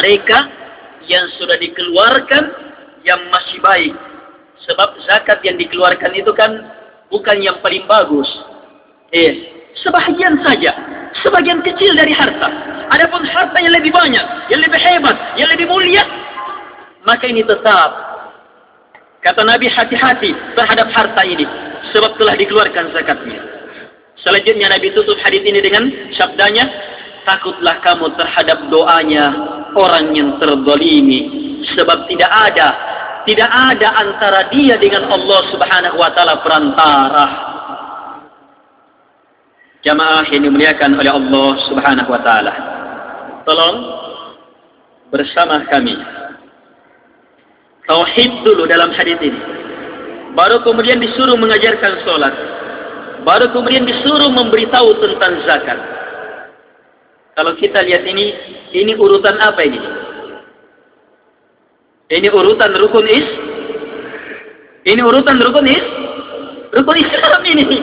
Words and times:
mereka 0.00 0.48
yang 1.04 1.28
sudah 1.36 1.60
dikeluarkan 1.60 2.44
yang 3.04 3.20
masih 3.28 3.60
baik. 3.60 3.94
Sebab 4.64 4.96
zakat 5.04 5.40
yang 5.44 5.56
dikeluarkan 5.56 6.12
itu 6.16 6.32
kan 6.36 6.72
bukan 7.12 7.36
yang 7.40 7.60
paling 7.60 7.84
bagus. 7.84 8.28
Eh, 9.12 9.64
sebahagian 9.84 10.40
saja. 10.40 10.72
Sebagian 11.20 11.60
kecil 11.60 11.92
dari 11.96 12.16
harta. 12.16 12.48
Adapun 12.90 13.26
harta 13.28 13.58
yang 13.60 13.74
lebih 13.76 13.92
banyak, 13.92 14.24
yang 14.48 14.60
lebih 14.62 14.78
hebat, 14.78 15.16
yang 15.34 15.48
lebih 15.52 15.66
mulia, 15.66 16.06
maka 17.04 17.26
ini 17.26 17.42
tetap. 17.42 17.90
Kata 19.20 19.44
Nabi 19.44 19.68
hati-hati 19.68 20.32
terhadap 20.56 20.88
harta 20.92 21.22
ini. 21.26 21.44
Sebab 21.92 22.16
telah 22.16 22.36
dikeluarkan 22.36 22.92
zakatnya. 22.92 23.40
Selanjutnya 24.20 24.68
Nabi 24.68 24.92
tutup 24.92 25.16
hadis 25.24 25.40
ini 25.42 25.64
dengan 25.64 25.88
sabdanya, 26.12 26.68
takutlah 27.24 27.80
kamu 27.80 28.12
terhadap 28.20 28.68
doanya 28.68 29.59
orang 29.76 30.14
yang 30.14 30.38
terzalimi. 30.38 31.40
Sebab 31.76 32.08
tidak 32.08 32.30
ada, 32.30 32.68
tidak 33.28 33.50
ada 33.50 33.88
antara 34.00 34.40
dia 34.48 34.80
dengan 34.80 35.06
Allah 35.12 35.40
subhanahu 35.52 35.96
wa 36.00 36.10
ta'ala 36.10 36.34
perantara. 36.40 37.26
Jamaah 39.80 40.24
yang 40.32 40.44
dimuliakan 40.48 40.96
oleh 40.96 41.12
Allah 41.12 41.50
subhanahu 41.68 42.08
wa 42.08 42.20
ta'ala. 42.20 42.52
Tolong 43.44 43.76
bersama 45.12 45.64
kami. 45.68 45.96
Tauhid 47.88 48.46
dulu 48.46 48.64
dalam 48.70 48.94
hadis 48.94 49.18
ini. 49.20 49.40
Baru 50.32 50.62
kemudian 50.62 51.02
disuruh 51.02 51.34
mengajarkan 51.34 52.06
solat. 52.06 52.34
Baru 53.26 53.50
kemudian 53.52 53.84
disuruh 53.84 54.30
memberitahu 54.32 54.96
tentang 55.02 55.42
zakat. 55.44 55.99
Kalau 57.38 57.52
kita 57.56 57.86
lihat 57.86 58.02
ini, 58.04 58.34
ini 58.74 58.92
urutan 58.98 59.38
apa 59.38 59.62
ini? 59.62 59.80
Ini 62.10 62.26
urutan 62.26 62.74
rukun 62.74 63.06
is? 63.06 63.26
Ini 64.82 64.98
urutan 64.98 65.38
rukun 65.38 65.66
is? 65.70 65.84
Rukun 66.74 66.98
Islam 66.98 67.42
ini. 67.46 67.78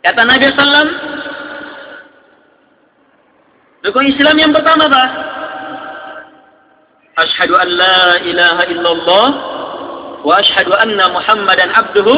Kata 0.00 0.24
Nabi 0.24 0.48
Sallam, 0.56 0.88
rukun 3.84 4.08
Islam 4.08 4.36
yang 4.40 4.52
pertama 4.56 4.88
apa? 4.88 5.04
Ashhadu 7.20 7.52
an 7.60 7.68
la 7.68 8.00
ilaha 8.24 8.62
illallah 8.72 9.26
wa 10.24 10.40
ashhadu 10.40 10.72
anna 10.72 11.12
Muhammadan 11.12 11.68
abduhu 11.76 12.14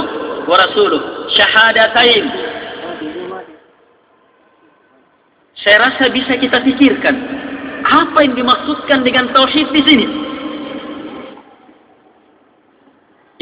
wa 0.47 0.55
rasuluh. 0.55 1.27
Syahadatain. 1.35 2.52
Saya 5.61 5.77
rasa 5.91 6.09
bisa 6.09 6.41
kita 6.41 6.65
pikirkan 6.65 7.17
apa 7.85 8.19
yang 8.25 8.35
dimaksudkan 8.39 9.05
dengan 9.05 9.29
tauhid 9.37 9.69
di 9.75 9.83
sini. 9.85 10.07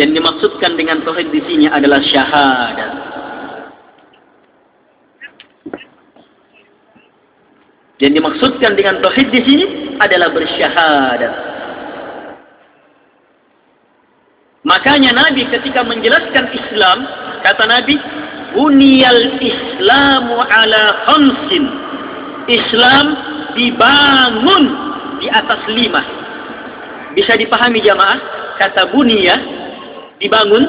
Yang 0.00 0.10
dimaksudkan 0.16 0.74
dengan 0.80 1.04
tauhid 1.04 1.28
di 1.28 1.40
sini 1.44 1.66
adalah 1.68 2.00
syahadat. 2.02 2.92
Yang 8.00 8.12
dimaksudkan 8.16 8.72
dengan 8.80 8.96
tauhid 9.04 9.28
di 9.28 9.40
sini 9.44 9.64
adalah 10.00 10.32
bersyahadat. 10.32 11.34
Makanya 14.64 15.12
Nabi 15.12 15.44
ketika 15.52 15.84
menjelaskan 15.84 16.48
Islam, 16.52 16.98
kata 17.44 17.64
Nabi, 17.68 17.96
"Buniyal 18.56 19.40
Islamu 19.40 20.36
ala 20.40 20.82
khamsin." 21.08 21.79
Islam 22.50 23.04
dibangun 23.54 24.64
di 25.22 25.28
atas 25.30 25.62
lima. 25.70 26.02
Bisa 27.14 27.38
dipahami 27.38 27.78
jamaah? 27.82 28.18
Kata 28.58 28.92
bunia 28.92 29.36
dibangun 30.20 30.64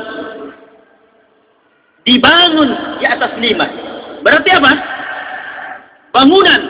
dibangun 2.08 2.70
di 3.02 3.06
atas 3.06 3.34
lima. 3.41 3.68
Berarti 4.22 4.50
apa? 4.53 4.72
Bangunan 6.12 6.62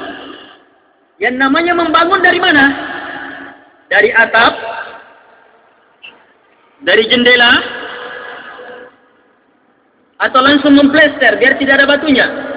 yang 1.21 1.37
namanya 1.37 1.77
membangun 1.77 2.21
dari 2.25 2.39
mana? 2.41 2.65
Dari 3.91 4.09
atap? 4.09 4.53
Dari 6.81 7.03
jendela? 7.05 7.53
Atau 10.21 10.41
langsung 10.41 10.77
memplester 10.77 11.37
biar 11.37 11.57
tidak 11.57 11.81
ada 11.81 11.89
batunya? 11.89 12.50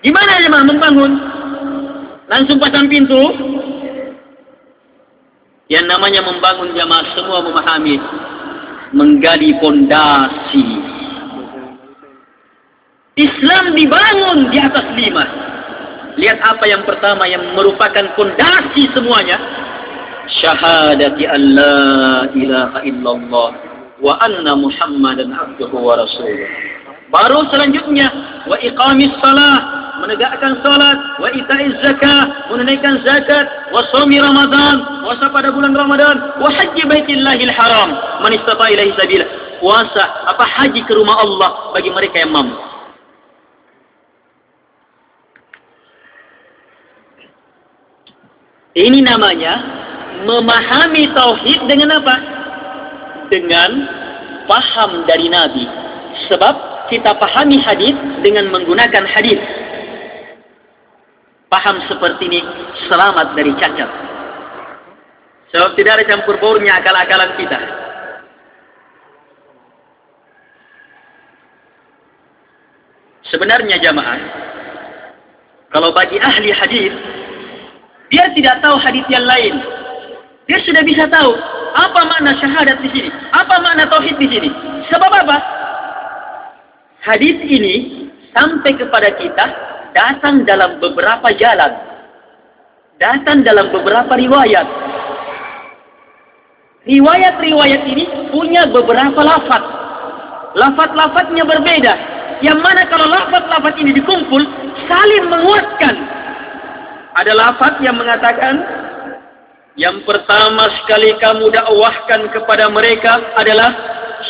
Gimana 0.00 0.40
jemaah 0.40 0.64
membangun? 0.64 1.12
Langsung 2.24 2.56
pasang 2.56 2.88
pintu? 2.88 3.20
Yang 5.68 5.86
namanya 5.86 6.24
membangun 6.24 6.72
jemaah 6.72 7.04
semua 7.12 7.44
memahami. 7.44 8.00
Menggali 8.96 9.54
pondasi. 9.60 10.66
Islam 13.20 13.76
dibangun 13.76 14.48
di 14.48 14.58
atas 14.58 14.86
lima. 14.96 15.24
Lihat 16.16 16.38
apa 16.42 16.64
yang 16.64 16.82
pertama 16.88 17.28
yang 17.28 17.44
merupakan 17.52 18.16
fondasi 18.16 18.88
semuanya. 18.96 19.36
Syahadati 20.40 21.28
an 21.28 21.42
la 21.54 21.78
ilaha 22.34 22.78
illallah 22.86 23.50
wa 24.00 24.16
anna 24.24 24.56
muhammadan 24.56 25.34
abduhu 25.36 25.76
wa 25.76 26.00
rasuluh. 26.00 26.48
Baru 27.12 27.44
selanjutnya 27.52 28.08
wa 28.48 28.56
iqamis 28.62 29.12
salah 29.20 29.79
menegakkan 30.00 30.58
salat, 30.64 30.96
wa 31.20 31.28
ita'iz 31.30 31.76
zakah, 31.84 32.50
menunaikan 32.50 33.04
zakat, 33.04 33.46
wa 33.70 33.84
sawmi 33.92 34.16
ramadan, 34.16 35.04
puasa 35.04 35.28
pada 35.28 35.52
bulan 35.52 35.76
Ramadan, 35.76 36.40
wa 36.40 36.48
haji 36.48 36.82
baitillahil 36.88 37.52
haram, 37.52 37.88
man 38.24 38.32
istata 38.32 38.64
ilaihi 38.72 38.96
sabila. 38.96 39.26
Puasa 39.60 40.24
apa 40.24 40.44
haji 40.48 40.80
ke 40.88 40.92
rumah 40.96 41.20
Allah 41.20 41.76
bagi 41.76 41.92
mereka 41.92 42.24
yang 42.24 42.32
mampu. 42.32 42.56
Ini 48.70 49.02
namanya 49.02 49.54
memahami 50.24 51.10
tauhid 51.12 51.68
dengan 51.68 52.00
apa? 52.00 52.16
Dengan 53.28 53.70
paham 54.46 55.04
dari 55.04 55.26
Nabi. 55.26 55.66
Sebab 56.30 56.86
kita 56.90 57.18
pahami 57.18 57.58
hadis 57.62 57.94
dengan 58.22 58.50
menggunakan 58.54 59.04
hadis. 59.10 59.38
Paham 61.50 61.82
seperti 61.90 62.30
ini 62.30 62.40
selamat 62.86 63.34
dari 63.34 63.50
cacat. 63.58 63.90
Sebab 65.50 65.74
tidak 65.74 65.98
ada 65.98 66.04
campur 66.06 66.38
baurnya 66.38 66.78
akal-akalan 66.78 67.34
kita. 67.34 67.58
Sebenarnya 73.26 73.82
jamaah, 73.82 74.18
kalau 75.74 75.90
bagi 75.90 76.22
ahli 76.22 76.54
hadis 76.54 76.94
dia 78.14 78.30
tidak 78.34 78.62
tahu 78.62 78.78
hadis 78.78 79.02
yang 79.10 79.26
lain. 79.26 79.58
Dia 80.46 80.58
sudah 80.62 80.82
bisa 80.86 81.10
tahu 81.10 81.34
apa 81.74 82.00
makna 82.10 82.34
syahadat 82.38 82.78
di 82.82 82.90
sini, 82.94 83.10
apa 83.34 83.58
makna 83.58 83.90
tauhid 83.90 84.18
di 84.22 84.26
sini. 84.30 84.50
Sebab 84.86 85.10
apa? 85.26 85.38
Hadis 87.06 87.38
ini 87.42 88.06
sampai 88.34 88.74
kepada 88.78 89.14
kita 89.18 89.69
datang 89.92 90.46
dalam 90.46 90.78
beberapa 90.82 91.30
jalan. 91.36 91.72
Datang 93.00 93.46
dalam 93.46 93.72
beberapa 93.72 94.12
riwayat. 94.12 94.66
Riwayat-riwayat 96.84 97.82
ini 97.88 98.04
punya 98.32 98.68
beberapa 98.68 99.20
lafaz. 99.20 99.64
Lafaz-lafaznya 100.56 101.44
berbeda. 101.44 101.94
Yang 102.40 102.58
mana 102.60 102.88
kalau 102.88 103.06
lafaz-lafaz 103.08 103.74
ini 103.80 103.92
dikumpul, 103.96 104.42
saling 104.88 105.28
menguatkan 105.28 106.20
ada 107.20 107.32
lafaz 107.34 107.74
yang 107.82 107.98
mengatakan 107.98 108.62
yang 109.74 110.02
pertama 110.06 110.70
sekali 110.82 111.14
kamu 111.18 111.50
dakwahkan 111.50 112.30
kepada 112.30 112.70
mereka 112.70 113.18
adalah 113.34 113.70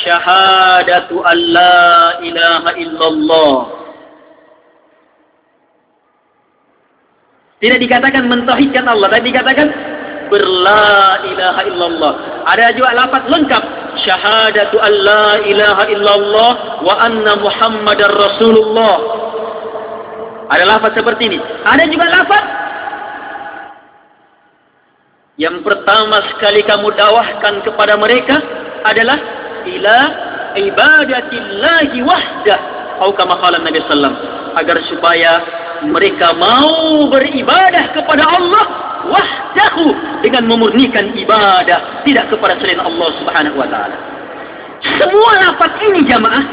syahadatu 0.00 1.20
alla 1.20 2.18
ilaha 2.24 2.70
illallah. 2.80 3.79
Tidak 7.60 7.76
dikatakan 7.76 8.24
mentauhidkan 8.24 8.88
Allah, 8.88 9.12
tapi 9.12 9.28
dikatakan 9.28 9.68
berla 10.32 11.20
ilaha 11.28 11.60
illallah. 11.68 12.12
Ada 12.48 12.72
juga 12.72 12.96
lafaz 12.96 13.24
lengkap 13.28 13.62
syahadatu 14.00 14.80
alla 14.80 15.44
ilaha 15.44 15.84
illallah 15.92 16.52
wa 16.80 16.94
anna 17.04 17.36
muhammadar 17.36 18.14
rasulullah. 18.16 18.96
Ada 20.48 20.64
lafaz 20.64 20.96
seperti 20.96 21.36
ini. 21.36 21.38
Ada 21.66 21.84
juga 21.92 22.06
lafaz 22.08 22.44
yang 25.40 25.64
pertama 25.64 26.20
sekali 26.36 26.60
kamu 26.68 26.92
dakwahkan 26.92 27.64
kepada 27.64 27.96
mereka 27.96 28.36
adalah 28.84 29.16
ila 29.64 29.98
ibadatillahi 30.52 31.98
wahdah. 32.04 32.60
Atau 33.00 33.16
kama 33.16 33.40
qala 33.40 33.56
Nabi 33.64 33.80
sallam 33.88 34.12
agar 34.52 34.76
supaya 34.92 35.40
mereka 35.88 36.36
mau 36.36 37.08
beribadah 37.08 37.96
kepada 37.96 38.24
Allah 38.26 38.64
wahdahu 39.08 39.86
dengan 40.20 40.44
memurnikan 40.44 41.16
ibadah 41.16 42.04
tidak 42.04 42.28
kepada 42.28 42.60
selain 42.60 42.80
Allah 42.80 43.08
Subhanahu 43.16 43.56
wa 43.56 43.68
taala. 43.68 43.96
Semua 45.00 45.32
lafaz 45.44 45.72
ini 45.84 46.04
jamaah 46.08 46.44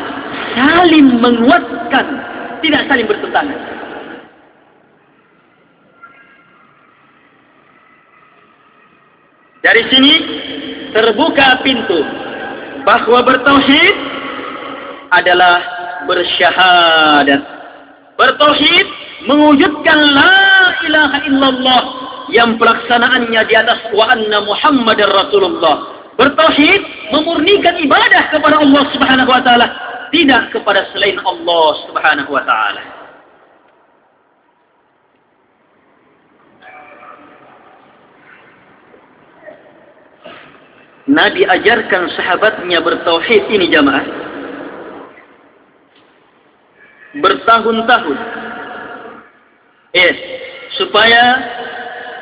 saling 0.55 1.07
menguatkan, 1.19 2.05
tidak 2.63 2.81
saling 2.87 3.07
bertentangan. 3.07 3.59
Dari 9.63 9.83
sini 9.91 10.13
terbuka 10.95 11.59
pintu 11.59 11.99
bahawa 12.87 13.19
bertauhid 13.27 13.95
adalah 15.11 15.59
bersyahadat. 16.07 17.56
Bertauhid 18.17 18.87
mewujudkan 19.29 19.97
la 20.17 20.73
ilaha 20.81 21.17
illallah 21.29 21.81
yang 22.33 22.57
pelaksanaannya 22.57 23.41
di 23.45 23.53
atas 23.53 23.93
wa 23.93 24.09
anna 24.09 24.41
Muhammadar 24.41 25.09
Rasulullah. 25.13 26.01
Bertauhid 26.17 27.13
memurnikan 27.13 27.77
ibadah 27.77 28.33
kepada 28.33 28.57
Allah 28.57 28.83
Subhanahu 28.89 29.29
wa 29.29 29.41
taala, 29.45 29.67
tidak 30.09 30.49
kepada 30.49 30.89
selain 30.91 31.21
Allah 31.21 31.69
Subhanahu 31.85 32.33
wa 32.33 32.41
taala. 32.41 32.81
Nabi 41.07 41.47
ajarkan 41.47 42.11
sahabatnya 42.19 42.83
bertauhid 42.83 43.47
ini 43.47 43.71
jamaah. 43.71 44.26
Bertahun-tahun. 47.17 48.17
Eh, 49.97 50.13
supaya 50.77 51.23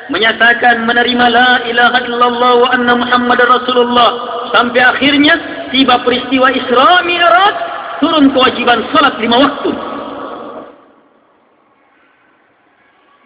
menyatakan 0.08 0.86
menerima 0.86 1.26
la 1.28 1.50
ilaha 1.66 1.98
illallah 2.06 2.52
wa 2.62 2.68
anna 2.70 2.94
muhammad 2.94 3.42
rasulullah 3.42 4.10
sampai 4.54 4.80
akhirnya 4.80 5.34
tiba 5.74 5.98
peristiwa 6.06 6.54
Isra 6.54 7.02
Mi'raj 7.02 7.56
turun 7.98 8.30
kewajiban 8.30 8.86
salat 8.94 9.18
lima 9.18 9.36
waktu. 9.42 9.70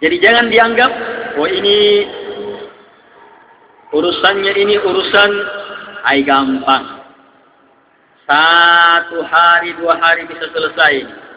Jadi 0.01 0.17
jangan 0.25 0.49
dianggap 0.49 0.93
oh 1.37 1.49
ini 1.49 2.09
urusannya 3.93 4.53
ini 4.57 4.75
urusan 4.81 5.31
ay 6.09 6.25
gampang. 6.25 7.05
Satu 8.25 9.21
hari 9.27 9.77
dua 9.77 10.01
hari 10.01 10.25
bisa 10.25 10.49
selesai 10.49 11.29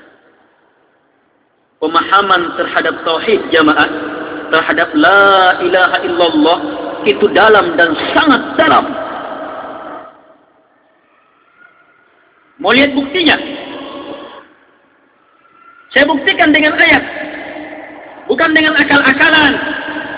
pemahaman 1.84 2.56
terhadap 2.56 2.96
tauhid 3.04 3.44
jamaah 3.52 3.92
terhadap 4.48 4.88
la 4.96 5.60
ilaha 5.60 5.98
illallah 6.08 6.58
itu 7.04 7.26
dalam 7.36 7.76
dan 7.76 7.92
sangat 8.16 8.42
dalam. 8.56 8.86
Mau 12.62 12.72
lihat 12.72 12.96
buktinya? 12.96 13.36
Saya 15.92 16.08
buktikan 16.08 16.56
dengan 16.56 16.80
ayat. 16.80 17.04
Bukan 18.32 18.56
dengan 18.56 18.78
akal-akalan. 18.80 19.54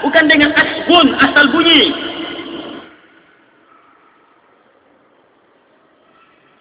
Bukan 0.05 0.29
dengan 0.29 0.53
asbun, 0.53 1.17
asal 1.17 1.49
bunyi. 1.49 1.89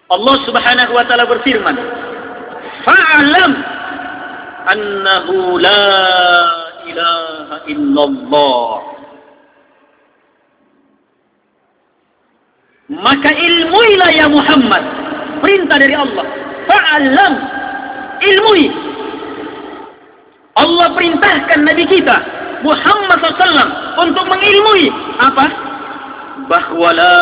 Allah 0.09 0.35
subhanahu 0.49 0.91
wa 0.95 1.05
ta'ala 1.05 1.29
berfirman. 1.29 1.75
Fa'alam 2.81 3.74
annahu 4.65 5.61
la 5.61 5.83
ilaha 6.85 7.57
illallah. 7.69 8.95
Maka 12.89 13.29
ilmuilah 13.33 14.09
ya 14.13 14.29
Muhammad. 14.29 14.83
Perintah 15.41 15.77
dari 15.81 15.95
Allah. 15.97 16.25
Fa'alam. 16.69 17.33
Ilmui. 18.21 18.65
Allah 20.55 20.87
perintahkan 20.93 21.65
Nabi 21.65 21.83
kita. 21.89 22.17
Muhammad 22.61 23.17
SAW. 23.25 23.69
Untuk 24.05 24.25
mengilmui. 24.29 24.93
Apa? 25.17 25.45
Bahawa 26.45 26.89
la 26.93 27.17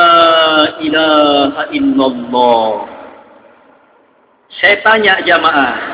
ilaha 0.83 1.63
illallah. 1.71 2.71
Saya 4.59 4.83
tanya 4.83 5.23
jamaah 5.23 5.92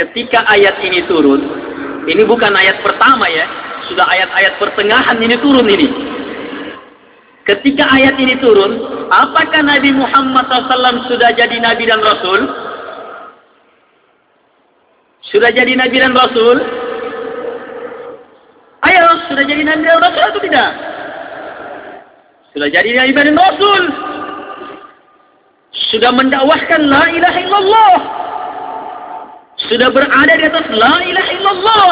ketika 0.00 0.48
ayat 0.48 0.80
ini 0.80 1.04
turun, 1.04 1.44
ini 2.08 2.24
bukan 2.24 2.56
ayat 2.56 2.80
pertama 2.80 3.28
ya, 3.28 3.44
sudah 3.92 4.08
ayat-ayat 4.08 4.56
pertengahan 4.56 5.20
ini 5.20 5.36
turun 5.44 5.68
ini. 5.68 5.88
Ketika 7.44 7.84
ayat 7.92 8.16
ini 8.16 8.40
turun, 8.40 8.80
apakah 9.12 9.60
Nabi 9.60 9.92
Muhammad 9.92 10.48
SAW 10.48 11.04
sudah 11.10 11.34
jadi 11.36 11.56
Nabi 11.60 11.84
dan 11.84 12.00
Rasul? 12.00 12.48
Sudah 15.28 15.52
jadi 15.52 15.76
Nabi 15.76 15.96
dan 16.00 16.16
Rasul? 16.16 16.56
Ayo, 18.80 19.04
sudah 19.28 19.44
jadi 19.44 19.62
Nabi 19.66 19.84
dan 19.84 20.00
Rasul 20.00 20.22
atau 20.24 20.40
tidak? 20.40 20.70
Sudah 22.56 22.68
jadi 22.72 22.90
Nabi 22.96 23.12
dan 23.12 23.36
Rasul. 23.36 23.82
Sudah 25.90 26.10
mendakwahkan 26.14 26.86
la 26.86 27.04
ilaha 27.14 27.38
illallah 27.42 28.20
sudah 29.68 29.92
berada 29.92 30.32
di 30.38 30.44
atas 30.48 30.66
la 30.72 30.94
ilaha 31.04 31.30
illallah. 31.36 31.88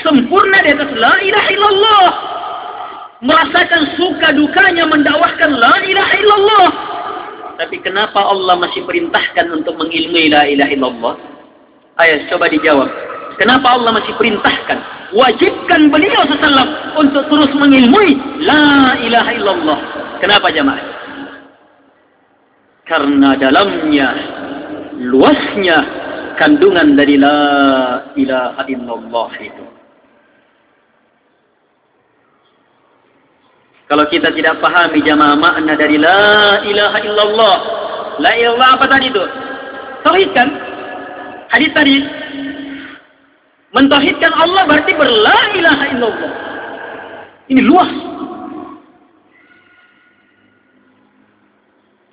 Sempurna 0.00 0.58
di 0.64 0.70
atas 0.72 0.90
la 0.96 1.14
ilaha 1.20 1.48
illallah. 1.52 2.06
Merasakan 3.22 3.82
suka 4.00 4.32
dukanya 4.34 4.88
mendakwahkan 4.88 5.50
la 5.52 5.74
ilaha 5.84 6.14
illallah. 6.16 6.68
Tapi 7.60 7.76
kenapa 7.84 8.18
Allah 8.18 8.58
masih 8.58 8.82
perintahkan 8.88 9.52
untuk 9.52 9.76
mengilmui 9.76 10.32
la 10.32 10.48
ilaha 10.48 10.70
illallah? 10.72 11.14
Ayo 12.00 12.24
coba 12.32 12.48
dijawab. 12.48 12.88
Kenapa 13.36 13.76
Allah 13.76 14.00
masih 14.00 14.16
perintahkan 14.16 14.78
wajibkan 15.12 15.92
beliau 15.92 16.24
sesallam 16.24 16.96
untuk 16.96 17.28
terus 17.28 17.52
mengilmui 17.52 18.16
la 18.42 18.96
ilaha 19.04 19.30
illallah? 19.36 19.78
Kenapa 20.18 20.48
jamaah 20.48 21.02
karena 22.92 23.38
dalamnya 23.38 24.08
luasnya 25.00 26.01
kandungan 26.42 26.98
dari 26.98 27.14
la 27.14 27.38
ilaha 28.18 28.66
illallah 28.66 29.30
itu. 29.38 29.64
Kalau 33.86 34.04
kita 34.10 34.34
tidak 34.34 34.58
pahami 34.58 34.98
jamaah 35.06 35.38
makna 35.38 35.78
dari 35.78 36.02
la 36.02 36.66
ilaha 36.66 36.98
illallah. 36.98 37.58
La 38.18 38.34
ilallah 38.34 38.68
apa 38.74 38.90
tadi 38.90 39.06
itu? 39.06 39.22
Tauhid 40.02 40.30
kan? 40.34 40.48
Hadis 41.54 41.70
tadi. 41.70 42.02
Mentauhidkan 43.70 44.34
Allah 44.34 44.66
berarti 44.66 44.92
berla 44.98 45.38
ilaha 45.54 45.84
illallah. 45.94 46.32
Ini 47.54 47.62
luas. 47.62 47.92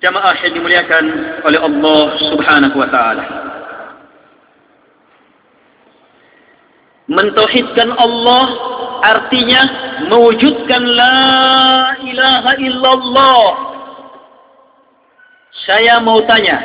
Jamaah 0.00 0.38
yang 0.46 0.54
dimuliakan 0.54 1.04
oleh 1.44 1.60
Allah 1.60 2.02
subhanahu 2.30 2.76
wa 2.78 2.88
ta'ala. 2.88 3.49
Mentauhidkan 7.10 7.90
Allah 7.98 8.46
artinya 9.02 9.62
mewujudkan 10.06 10.82
la 10.86 11.18
ilaha 12.06 12.52
illallah. 12.62 13.44
Saya 15.66 15.98
mau 15.98 16.22
tanya 16.24 16.62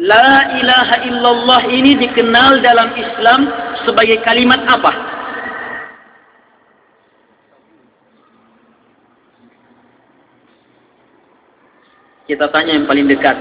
la 0.00 0.58
ilaha 0.58 0.96
illallah 1.06 1.60
ini 1.68 2.00
dikenal 2.00 2.64
dalam 2.64 2.96
Islam 2.96 3.40
sebagai 3.84 4.24
kalimat 4.24 4.64
apa? 4.64 4.92
Kita 12.24 12.48
tanya 12.48 12.80
yang 12.80 12.88
paling 12.88 13.04
dekat. 13.04 13.36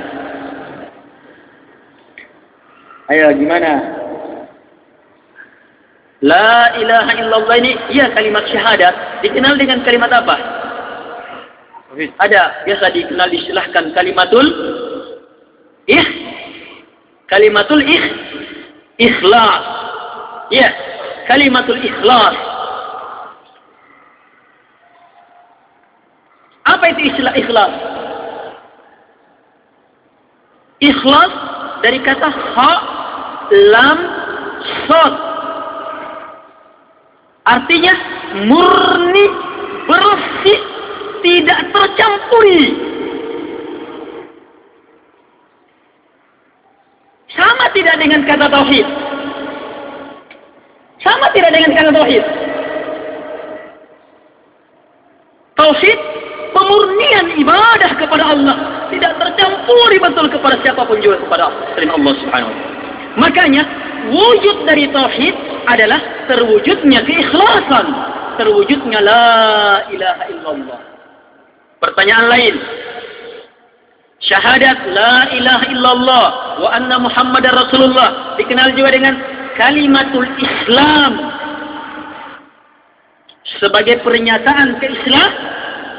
Ayo 3.07 3.31
gimana 3.39 4.02
La 6.23 6.71
ilaha 6.79 7.11
illallah 7.19 7.55
ini 7.59 7.75
iya 7.91 8.07
kalimat 8.15 8.47
syahadat. 8.47 9.19
Dikenal 9.27 9.59
dengan 9.59 9.83
kalimat 9.83 10.07
apa? 10.07 10.39
Ada 12.15 12.63
biasa 12.63 12.95
dikenal 12.95 13.27
disilahkan 13.27 13.91
kalimatul 13.91 14.47
ih 15.85 16.07
kalimatul 17.27 17.83
ih 17.83 18.03
ikhlas. 19.03 19.63
Ya, 20.47 20.71
kalimatul 21.27 21.83
ikhlas. 21.83 22.39
Apa 26.63 26.83
itu 26.95 27.11
istilah 27.11 27.35
ikhlas? 27.35 27.73
Ikhlas 30.79 31.31
dari 31.83 31.99
kata 31.99 32.31
ha, 32.31 32.71
lam, 33.51 33.99
sod. 34.87 35.32
Artinya 37.43 37.93
murni, 38.47 39.25
bersih, 39.83 40.59
tidak 41.23 41.59
tercampuri. 41.75 42.63
Sama 47.35 47.65
tidak 47.75 47.95
dengan 47.99 48.23
kata 48.23 48.47
tauhid? 48.47 48.87
Sama 51.03 51.27
tidak 51.35 51.51
dengan 51.51 51.71
kata 51.75 51.91
tauhid? 51.91 52.23
Tauhid 55.59 55.99
pemurnian 56.55 57.25
ibadah 57.43 57.91
kepada 57.99 58.23
Allah 58.23 58.55
tidak 58.93 59.19
tercampuri 59.19 59.97
betul 59.99 60.31
kepada 60.31 60.55
siapapun 60.63 61.01
juga 61.03 61.19
kepada 61.25 61.51
selain 61.75 61.91
Allah 61.91 62.13
Subhanahu 62.23 62.51
wa 62.51 62.55
taala. 62.55 62.71
Makanya 63.13 63.63
wujud 64.11 64.67
dari 64.67 64.89
tauhid 64.91 65.35
adalah 65.69 66.27
terwujudnya 66.27 67.05
keikhlasan, 67.07 67.85
terwujudnya 68.39 68.99
la 68.99 69.27
ilaha 69.91 70.23
illallah. 70.31 70.79
Pertanyaan 71.79 72.25
lain. 72.31 72.55
Syahadat 74.23 74.87
la 74.87 75.15
ilaha 75.35 75.65
illallah 75.67 76.27
wa 76.63 76.69
anna 76.71 76.95
muhammadar 76.95 77.51
rasulullah 77.51 78.39
dikenal 78.39 78.71
juga 78.71 78.95
dengan 78.95 79.19
kalimatul 79.59 80.27
islam 80.39 81.11
sebagai 83.59 83.99
pernyataan 83.99 84.79
keislam 84.79 85.31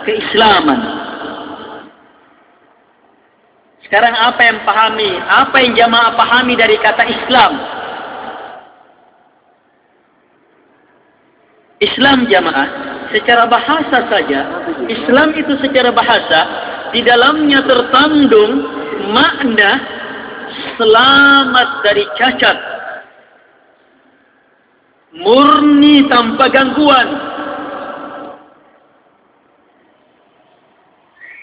keislaman 0.08 0.80
sekarang 3.84 4.16
apa 4.16 4.40
yang 4.40 4.58
pahami 4.64 5.10
apa 5.28 5.56
yang 5.60 5.72
jamaah 5.76 6.16
pahami 6.16 6.56
dari 6.56 6.80
kata 6.80 7.04
Islam 7.04 7.52
Islam 11.84 12.24
jamaah 12.26 12.68
secara 13.12 13.44
bahasa 13.46 14.08
saja 14.08 14.40
Islam 14.88 15.36
itu 15.36 15.54
secara 15.60 15.92
bahasa 15.92 16.40
di 16.94 17.00
dalamnya 17.02 17.60
tertandung 17.66 18.52
makna 19.10 19.72
selamat 20.78 21.68
dari 21.82 22.04
cacat. 22.14 22.58
Murni 25.14 26.06
tanpa 26.10 26.50
gangguan. 26.50 27.08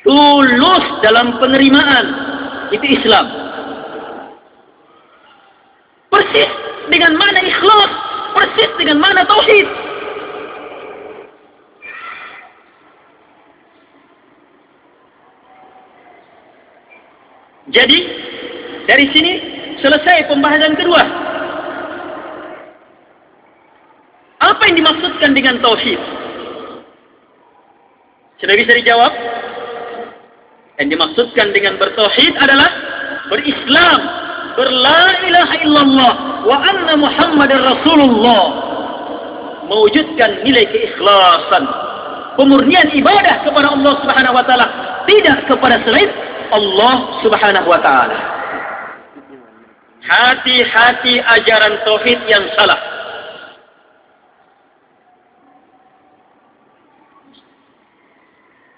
Tulus 0.03 0.85
dalam 1.03 1.39
penerimaan. 1.39 2.05
Itu 2.71 2.83
Islam. 2.83 3.25
Persis 6.11 6.51
dengan 6.91 7.15
mana 7.15 7.39
ikhlas. 7.43 7.91
Persis 8.35 8.71
dengan 8.79 8.99
mana 8.99 9.23
tauhid 9.23 9.67
jadi 17.71 17.99
dari 18.85 19.05
sini 19.15 19.33
selesai 19.79 20.27
pembahasan 20.27 20.75
kedua. 20.75 21.03
Apa 24.41 24.61
yang 24.67 24.83
dimaksudkan 24.83 25.31
dengan 25.31 25.63
tauhid? 25.63 26.01
Sudah 28.41 28.55
bisa 28.57 28.73
dijawab? 28.73 29.13
Yang 30.81 30.97
dimaksudkan 30.97 31.47
dengan 31.53 31.77
bertauhid 31.77 32.33
adalah 32.41 32.69
berislam, 33.29 33.99
berla 34.57 35.03
ilaha 35.29 35.55
illallah 35.61 36.13
wa 36.41 36.57
anna 36.57 36.93
muhammadar 36.97 37.61
rasulullah. 37.61 38.43
Mewujudkan 39.69 40.41
nilai 40.41 40.67
keikhlasan, 40.67 41.63
pemurnian 42.35 42.91
ibadah 42.91 43.45
kepada 43.45 43.71
Allah 43.71 43.93
Subhanahu 44.03 44.35
wa 44.35 44.43
taala, 44.43 44.67
tidak 45.05 45.45
kepada 45.47 45.79
selain 45.85 46.09
Allah 46.51 47.23
Subhanahu 47.23 47.67
wa 47.67 47.79
taala. 47.79 48.19
Hati-hati 50.01 51.23
ajaran 51.23 51.81
tauhid 51.87 52.19
yang 52.27 52.43
salah. 52.57 52.79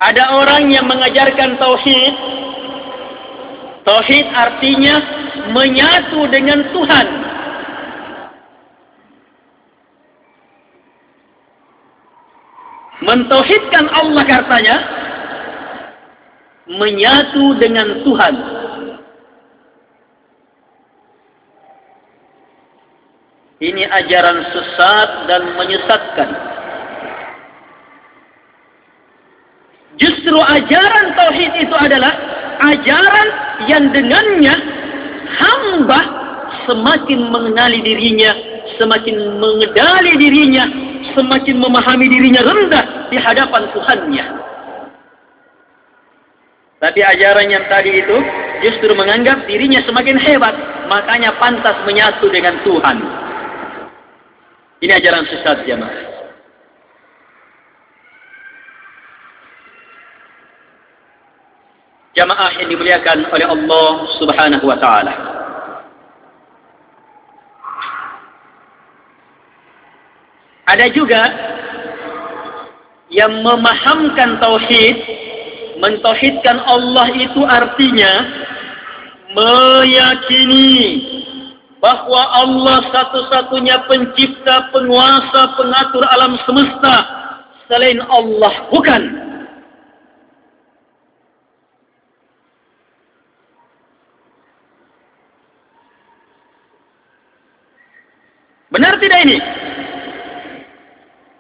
Ada 0.03 0.35
orang 0.35 0.67
yang 0.67 0.83
mengajarkan 0.83 1.55
tauhid. 1.55 2.13
Tauhid 3.87 4.25
artinya 4.35 4.95
menyatu 5.55 6.27
dengan 6.27 6.59
Tuhan. 6.75 7.07
Mentauhidkan 13.03 13.85
Allah 13.91 14.23
katanya 14.23 14.75
menyatu 16.67 17.59
dengan 17.59 18.03
Tuhan. 18.03 18.35
Ini 23.63 23.83
ajaran 23.87 24.43
sesat 24.51 25.09
dan 25.31 25.41
menyesatkan. 25.55 26.29
Justru 29.95 30.35
ajaran 30.35 31.15
tauhid 31.15 31.51
itu 31.63 31.75
adalah 31.77 32.11
ajaran 32.59 33.27
yang 33.71 33.87
dengannya 33.95 34.55
hamba 35.31 35.99
semakin 36.67 37.31
mengenali 37.31 37.79
dirinya, 37.79 38.35
semakin 38.75 39.39
mengendali 39.39 40.11
dirinya, 40.19 40.67
semakin 41.15 41.55
memahami 41.55 42.11
dirinya 42.11 42.43
rendah 42.43 42.85
di 43.13 43.17
hadapan 43.21 43.63
Tuhannya. 43.71 44.42
Tapi 46.83 46.99
ajaran 46.99 47.47
yang 47.47 47.63
tadi 47.71 47.95
itu 48.03 48.17
justru 48.59 48.91
menganggap 48.91 49.47
dirinya 49.47 49.79
semakin 49.87 50.19
hebat, 50.19 50.51
makanya 50.91 51.31
pantas 51.39 51.79
menyatu 51.87 52.27
dengan 52.27 52.59
Tuhan. 52.67 52.97
Ini 54.83 54.99
ajaran 54.99 55.23
sesat 55.31 55.63
jemaah. 55.63 56.13
jamaah 62.13 62.51
yang 62.61 62.69
dimuliakan 62.69 63.25
oleh 63.33 63.47
Allah 63.49 63.89
Subhanahu 64.21 64.65
wa 64.69 64.77
taala. 64.77 65.13
Ada 70.63 70.87
juga 70.95 71.21
yang 73.11 73.43
memahamkan 73.43 74.39
tauhid, 74.39 74.97
mentauhidkan 75.79 76.57
Allah 76.65 77.07
itu 77.13 77.41
artinya 77.45 78.13
meyakini 79.33 80.79
bahwa 81.83 82.21
Allah 82.31 82.79
satu-satunya 82.95 83.83
pencipta, 83.91 84.71
penguasa, 84.71 85.51
pengatur 85.59 86.03
alam 86.07 86.39
semesta 86.47 86.95
selain 87.67 87.99
Allah 88.07 88.53
bukan. 88.71 89.03
Benar 98.73 98.97
tidak 98.97 99.19
ini? 99.29 99.37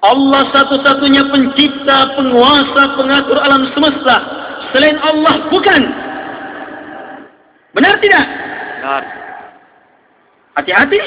Allah 0.03 0.51
satu-satunya 0.51 1.31
pencipta, 1.31 2.11
penguasa, 2.19 2.99
pengatur 2.99 3.39
alam 3.39 3.71
semesta. 3.71 4.15
Selain 4.75 4.99
Allah 4.99 5.47
bukan. 5.47 5.81
Benar 7.71 7.95
tidak? 8.03 8.25
Benar. 8.83 9.03
Hati-hati. 10.59 10.99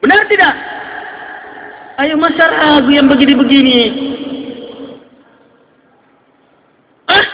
Benar 0.00 0.22
tidak? 0.30 0.54
Ayo 1.98 2.14
masa 2.16 2.46
ragu 2.46 2.88
yang 2.94 3.10
begini-begini. 3.10 3.80
Ah? 7.10 7.26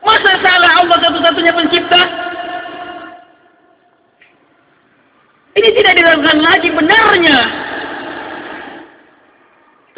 Masa 0.00 0.30
salah 0.40 0.72
Allah 0.78 0.96
satu-satunya 1.04 1.52
pencipta? 1.52 2.02
Ini 5.58 5.68
tidak 5.74 5.92
dilakukan 5.98 6.38
lagi 6.38 6.70
benarnya. 6.70 7.38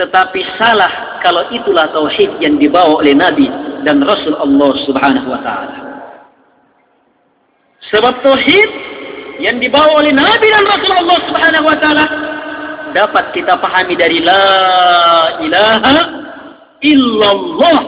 Tetapi 0.01 0.41
salah 0.57 1.21
kalau 1.21 1.45
itulah 1.53 1.93
tauhid 1.93 2.41
yang 2.41 2.57
dibawa 2.57 3.05
oleh 3.05 3.13
Nabi 3.13 3.45
dan 3.85 4.01
Rasul 4.01 4.33
Allah 4.33 4.73
Subhanahu 4.89 5.29
wa 5.29 5.41
taala. 5.45 5.77
Sebab 7.93 8.25
tauhid 8.25 8.71
yang 9.45 9.61
dibawa 9.61 10.01
oleh 10.01 10.17
Nabi 10.17 10.49
dan 10.49 10.65
Rasul 10.65 10.95
Allah 11.05 11.19
Subhanahu 11.29 11.65
wa 11.69 11.77
taala 11.77 12.05
dapat 12.97 13.37
kita 13.37 13.61
pahami 13.61 13.93
dari 13.93 14.25
la 14.25 14.45
ilaha 15.45 15.97
illallah. 16.81 17.81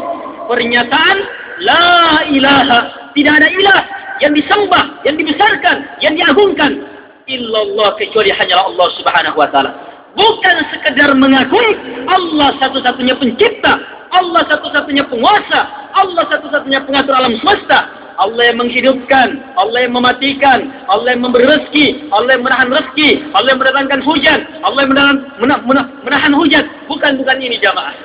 Pernyataan 0.52 1.16
la 1.64 2.28
ilaha 2.28 2.78
tidak 3.16 3.40
ada 3.40 3.49
ilah 3.49 3.81
yang 4.21 4.37
disembah, 4.37 5.00
yang 5.09 5.16
dibesarkan, 5.16 5.97
yang 6.04 6.12
diagungkan 6.12 6.76
illallah 7.25 7.97
kecuali 7.97 8.28
hanyalah 8.37 8.69
Allah 8.69 8.88
Subhanahu 9.00 9.40
wa 9.40 9.49
taala. 9.49 9.73
Bukan 10.12 10.57
sekedar 10.69 11.16
mengakui 11.16 11.73
Allah 12.04 12.52
satu-satunya 12.61 13.16
pencipta, 13.16 13.81
Allah 14.12 14.45
satu-satunya 14.45 15.09
penguasa, 15.09 15.88
Allah 15.97 16.25
satu-satunya 16.28 16.85
pengatur 16.85 17.16
alam 17.16 17.33
semesta, 17.40 17.88
Allah 18.21 18.52
yang 18.52 18.61
menghidupkan, 18.61 19.40
Allah 19.57 19.88
yang 19.88 19.97
mematikan, 19.97 20.69
Allah 20.92 21.16
yang 21.16 21.25
memberi 21.25 21.49
rezeki, 21.49 22.12
Allah 22.12 22.37
yang 22.37 22.45
menahan 22.45 22.69
rezeki, 22.69 23.11
Allah 23.33 23.49
yang 23.57 23.61
mendatangkan 23.64 24.00
hujan, 24.04 24.40
Allah 24.61 24.81
yang 24.85 24.92
menahan, 24.92 25.16
menah, 25.40 25.59
menah, 25.64 25.87
menahan 26.04 26.33
hujan. 26.37 26.64
Bukan 26.92 27.16
bukan 27.16 27.37
ini 27.40 27.57
jamaah. 27.57 27.97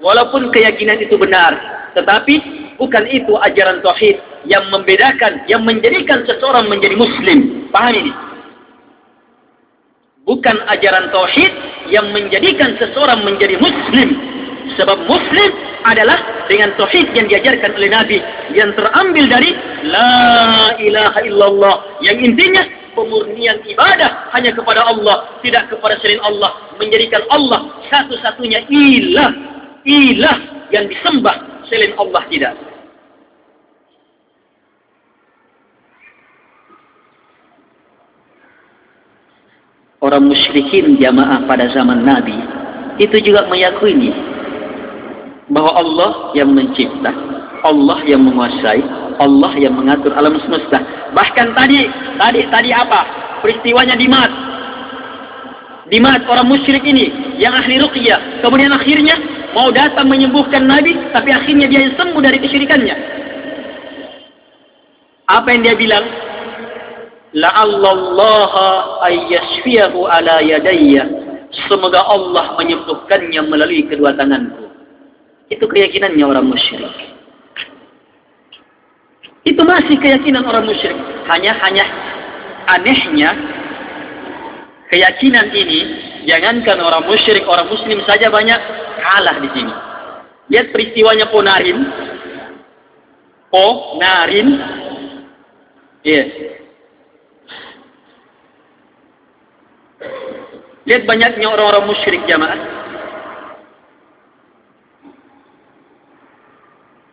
Walaupun 0.00 0.52
keyakinan 0.52 1.00
itu 1.00 1.16
benar, 1.16 1.56
tetapi 1.96 2.34
bukan 2.76 3.04
itu 3.08 3.36
ajaran 3.36 3.80
tauhid 3.84 4.20
yang 4.48 4.64
membedakan, 4.72 5.44
yang 5.48 5.64
menjadikan 5.64 6.24
seseorang 6.24 6.68
menjadi 6.68 6.96
muslim. 6.96 7.68
Paham 7.68 7.96
ini? 7.96 8.12
Bukan 10.30 10.62
ajaran 10.70 11.10
tauhid 11.10 11.50
yang 11.90 12.14
menjadikan 12.14 12.78
seseorang 12.78 13.26
menjadi 13.26 13.58
muslim. 13.58 14.14
Sebab 14.78 15.10
muslim 15.10 15.50
adalah 15.82 16.46
dengan 16.46 16.70
tauhid 16.78 17.10
yang 17.18 17.26
diajarkan 17.26 17.74
oleh 17.74 17.90
Nabi 17.90 18.18
yang 18.54 18.70
terambil 18.78 19.26
dari 19.26 19.50
la 19.90 20.78
ilaha 20.78 21.18
illallah 21.26 21.76
yang 22.06 22.22
intinya 22.22 22.62
pemurnian 22.94 23.58
ibadah 23.66 24.30
hanya 24.30 24.54
kepada 24.54 24.86
Allah 24.86 25.40
tidak 25.42 25.66
kepada 25.72 25.98
selain 25.98 26.22
Allah 26.22 26.54
menjadikan 26.78 27.26
Allah 27.34 27.82
satu-satunya 27.90 28.70
ilah 28.70 29.30
ilah 29.82 30.36
yang 30.70 30.86
disembah 30.86 31.66
selain 31.66 31.96
Allah 31.98 32.22
tidak 32.30 32.54
orang 40.00 40.28
musyrikin 40.28 40.96
jamaah 40.96 41.44
pada 41.44 41.68
zaman 41.72 42.04
Nabi 42.04 42.36
itu 43.00 43.16
juga 43.24 43.48
meyakui 43.48 43.96
ini 43.96 44.12
bahwa 45.50 45.72
Allah 45.76 46.12
yang 46.36 46.52
mencipta, 46.52 47.10
Allah 47.64 47.98
yang 48.06 48.22
menguasai, 48.22 48.80
Allah 49.18 49.52
yang 49.58 49.76
mengatur 49.76 50.14
alam 50.14 50.38
semesta. 50.40 50.80
Bahkan 51.12 51.52
tadi, 51.52 51.90
tadi, 52.16 52.40
tadi 52.48 52.70
apa? 52.70 53.00
Peristiwanya 53.44 53.98
di 53.98 54.06
Mat. 54.06 54.30
Di 55.90 55.98
Mat 55.98 56.22
orang 56.30 56.46
musyrik 56.46 56.86
ini 56.86 57.36
yang 57.36 57.52
ahli 57.52 57.82
ruqyah. 57.82 58.44
Kemudian 58.46 58.70
akhirnya 58.70 59.18
mau 59.52 59.74
datang 59.74 60.06
menyembuhkan 60.06 60.64
Nabi, 60.64 60.94
tapi 61.10 61.34
akhirnya 61.34 61.66
dia 61.66 61.90
sembuh 61.98 62.22
dari 62.22 62.38
kesyirikannya. 62.38 62.96
Apa 65.26 65.50
yang 65.50 65.62
dia 65.66 65.74
bilang? 65.74 66.29
La'allallaha 67.30 68.98
ayyashfiyahu 69.06 70.02
ala 70.02 70.42
yadayya. 70.42 71.06
Semoga 71.70 72.02
Allah 72.02 72.58
menyembuhkannya 72.58 73.42
melalui 73.46 73.86
kedua 73.86 74.14
tanganku. 74.18 74.70
Itu 75.50 75.66
keyakinannya 75.66 76.22
orang 76.26 76.46
musyrik. 76.46 76.90
Itu 79.46 79.62
masih 79.62 79.98
keyakinan 79.98 80.46
orang 80.46 80.66
musyrik. 80.66 80.98
Hanya 81.26 81.54
hanya 81.62 81.86
anehnya 82.70 83.30
keyakinan 84.90 85.54
ini 85.54 85.80
jangankan 86.26 86.82
orang 86.82 87.06
musyrik, 87.06 87.46
orang 87.46 87.70
muslim 87.70 87.98
saja 88.06 88.26
banyak 88.30 88.58
kalah 88.98 89.38
di 89.38 89.48
sini. 89.54 89.74
Lihat 90.50 90.74
peristiwanya 90.74 91.30
Ponarin. 91.30 91.78
Ponarin. 93.54 94.48
Iya. 96.02 96.22
Yeah. 96.26 96.59
Lihat 100.90 101.06
banyaknya 101.06 101.46
orang-orang 101.46 101.86
musyrik 101.86 102.26
jamaah. 102.26 102.58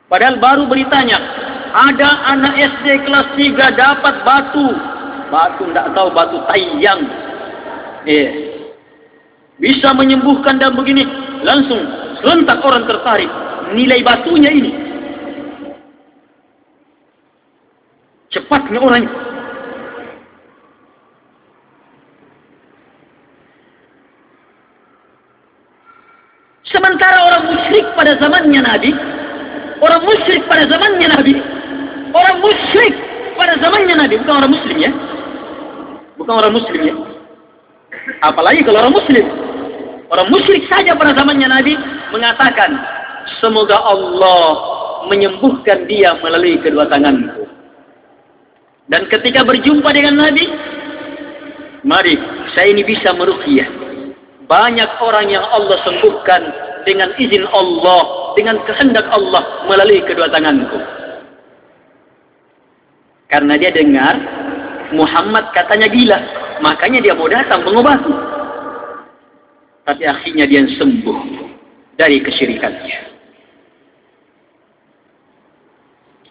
Padahal 0.09 0.41
baru 0.41 0.65
beritanya, 0.65 1.21
ada 1.77 2.09
anak 2.33 2.57
SD 2.57 3.05
kelas 3.05 3.37
3 3.37 3.77
dapat 3.77 4.15
batu. 4.25 4.73
Batu 5.29 5.69
tidak 5.69 5.93
tahu 5.93 6.09
batu 6.09 6.41
tayang. 6.49 7.05
Eh. 8.09 8.29
Bisa 9.61 9.93
menyembuhkan 9.93 10.57
dan 10.57 10.73
begini. 10.73 11.05
Langsung 11.45 11.77
serentak 12.17 12.65
orang 12.65 12.89
tertarik. 12.89 13.29
Nilai 13.77 14.01
batunya 14.01 14.49
ini. 14.57 14.71
Cepatnya 18.33 18.81
orang 18.81 19.05
Sementara 26.77 27.17
orang 27.25 27.43
musyrik 27.49 27.85
pada 27.97 28.13
zamannya 28.21 28.61
Nabi 28.61 28.93
orang 29.81 30.01
musyrik 30.03 30.41
pada 30.49 30.65
zamannya 30.65 31.07
Nabi. 31.09 31.33
Orang 32.13 32.37
musyrik 32.41 32.95
pada 33.37 33.53
zamannya 33.61 33.95
Nabi. 33.97 34.15
Bukan 34.21 34.35
orang 34.41 34.51
muslim 34.53 34.77
ya. 34.77 34.91
Bukan 36.17 36.33
orang 36.33 36.53
muslim 36.55 36.81
ya. 36.81 36.95
Apalagi 38.25 38.65
kalau 38.65 38.87
orang 38.87 38.95
muslim. 38.95 39.25
Orang 40.07 40.27
musyrik 40.31 40.63
saja 40.71 40.95
pada 40.95 41.11
zamannya 41.11 41.51
Nabi 41.51 41.75
mengatakan, 42.15 42.79
semoga 43.43 43.75
Allah 43.75 44.47
menyembuhkan 45.11 45.83
dia 45.83 46.15
melalui 46.23 46.55
kedua 46.63 46.87
tanganku. 46.87 47.43
Dan 48.87 49.03
ketika 49.11 49.43
berjumpa 49.43 49.91
dengan 49.91 50.15
Nabi, 50.15 50.47
mari 51.83 52.15
saya 52.55 52.71
ini 52.71 52.87
bisa 52.87 53.11
meruqyah. 53.11 53.86
Banyak 54.47 55.03
orang 55.03 55.27
yang 55.27 55.43
Allah 55.43 55.75
sembuhkan 55.83 56.41
dengan 56.87 57.11
izin 57.19 57.43
Allah 57.51 58.31
dengan 58.39 58.63
kehendak 58.63 59.03
Allah 59.11 59.67
melalui 59.67 59.99
kedua 60.07 60.31
tanganku. 60.31 60.79
Karena 63.27 63.59
dia 63.59 63.75
dengar 63.75 64.15
Muhammad 64.95 65.51
katanya 65.51 65.91
gila, 65.91 66.19
makanya 66.63 67.03
dia 67.03 67.11
mau 67.11 67.27
datang 67.27 67.59
mengobati. 67.67 68.15
Tapi 69.83 70.03
akhirnya 70.07 70.47
dia 70.47 70.63
sembuh 70.79 71.19
dari 71.99 72.23
kesyirikannya. 72.23 73.16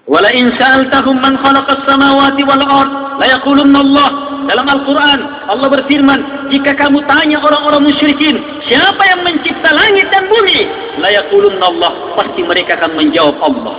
Wala 0.06 0.30
in 0.30 0.54
sa'altahum 0.54 1.18
man 1.18 1.34
khalaqa 1.42 1.82
as-samawati 1.82 2.46
wal 2.46 2.62
ard 2.62 3.18
la 3.18 3.26
yaqulunna 3.26 3.78
Allah. 3.82 4.08
Dalam 4.46 4.62
Al-Quran 4.70 5.20
Allah 5.50 5.66
berfirman 5.66 6.20
jika 6.54 6.78
kamu 6.78 7.02
tanya 7.10 7.42
orang-orang 7.42 7.90
musyrikin 7.90 8.38
siapa 8.70 9.02
yang 9.02 9.26
mencipta 9.26 9.66
langit 9.74 10.06
dan 10.14 10.30
bumi? 10.30 10.70
La 11.02 11.10
yaqulunna 11.10 11.64
Allah 11.66 11.92
pasti 12.14 12.46
mereka 12.46 12.78
akan 12.78 12.94
menjawab 12.94 13.34
Allah. 13.42 13.74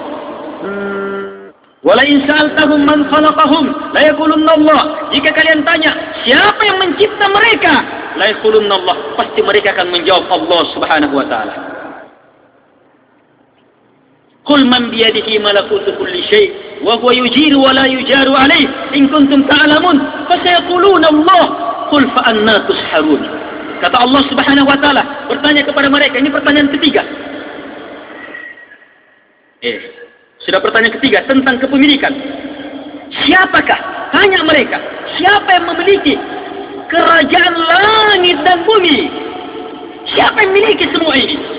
Wala 1.88 2.04
in 2.04 2.20
sa'altahum 2.28 2.84
man 2.84 3.08
khalaqahum 3.08 3.96
la 3.96 4.02
yaqulunna 4.12 4.52
Allah. 4.52 4.82
Jika 5.16 5.32
kalian 5.32 5.64
tanya 5.64 5.96
siapa 6.28 6.60
yang 6.60 6.84
mencipta 6.84 7.24
mereka? 7.32 7.74
La 8.20 8.36
yaqulunna 8.36 8.76
Allah 8.76 9.16
pasti 9.16 9.40
mereka 9.40 9.72
akan 9.80 9.96
menjawab 9.96 10.28
Allah 10.28 10.62
Subhanahu 10.76 11.16
wa 11.16 11.24
taala 11.24 11.67
قل 14.47 14.67
من 14.67 14.91
بيده 14.91 15.39
ملكوت 15.39 15.87
كل 15.99 16.15
شيء 16.25 16.51
وهو 16.83 17.11
يجير 17.11 17.59
ولا 17.59 17.87
يجار 17.87 18.37
عليه 18.37 18.69
إن 18.95 19.09
كنتم 19.09 19.43
تعلمون 19.43 20.11
فسيقولون 20.29 21.05
الله 21.05 21.45
قل 21.91 22.03
فأنا 22.11 22.59
تسحرون 22.59 23.23
kata 23.83 23.99
Allah 23.99 24.23
subhanahu 24.31 24.71
wa 24.71 24.79
ta'ala 24.79 25.27
bertanya 25.27 25.67
kepada 25.67 25.91
mereka 25.91 26.15
ini 26.15 26.31
pertanyaan 26.31 26.71
ketiga 26.71 27.03
eh 29.59 29.79
sudah 30.47 30.63
pertanyaan 30.63 30.95
ketiga 31.03 31.27
tentang 31.27 31.59
kepemilikan 31.59 32.15
siapakah 33.27 33.79
tanya 34.15 34.39
mereka 34.47 34.79
siapa 35.19 35.51
yang 35.51 35.67
memiliki 35.75 36.15
kerajaan 36.87 37.55
langit 37.59 38.39
dan 38.47 38.63
bumi 38.63 39.11
siapa 40.15 40.47
yang 40.47 40.55
memiliki 40.55 40.87
semua 40.95 41.19
ini 41.19 41.56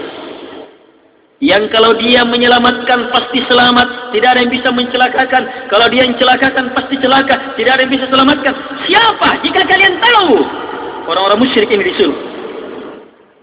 Yang 1.39 1.71
kalau 1.71 1.95
dia 1.95 2.27
menyelamatkan 2.27 3.15
pasti 3.15 3.39
selamat, 3.47 4.11
tidak 4.11 4.29
ada 4.35 4.41
yang 4.43 4.51
bisa 4.51 4.75
mencelakakan. 4.75 5.71
Kalau 5.71 5.87
dia 5.87 6.03
mencelakakan 6.03 6.75
pasti 6.75 6.99
celaka, 6.99 7.55
tidak 7.55 7.79
ada 7.79 7.83
yang 7.87 7.95
bisa 7.95 8.07
selamatkan. 8.11 8.55
Siapa? 8.91 9.39
Jika 9.47 9.63
kalian 9.63 10.03
tahu, 10.03 10.43
orang-orang 11.07 11.47
musyrik 11.47 11.71
ini 11.71 11.95
disuruh. 11.95 12.19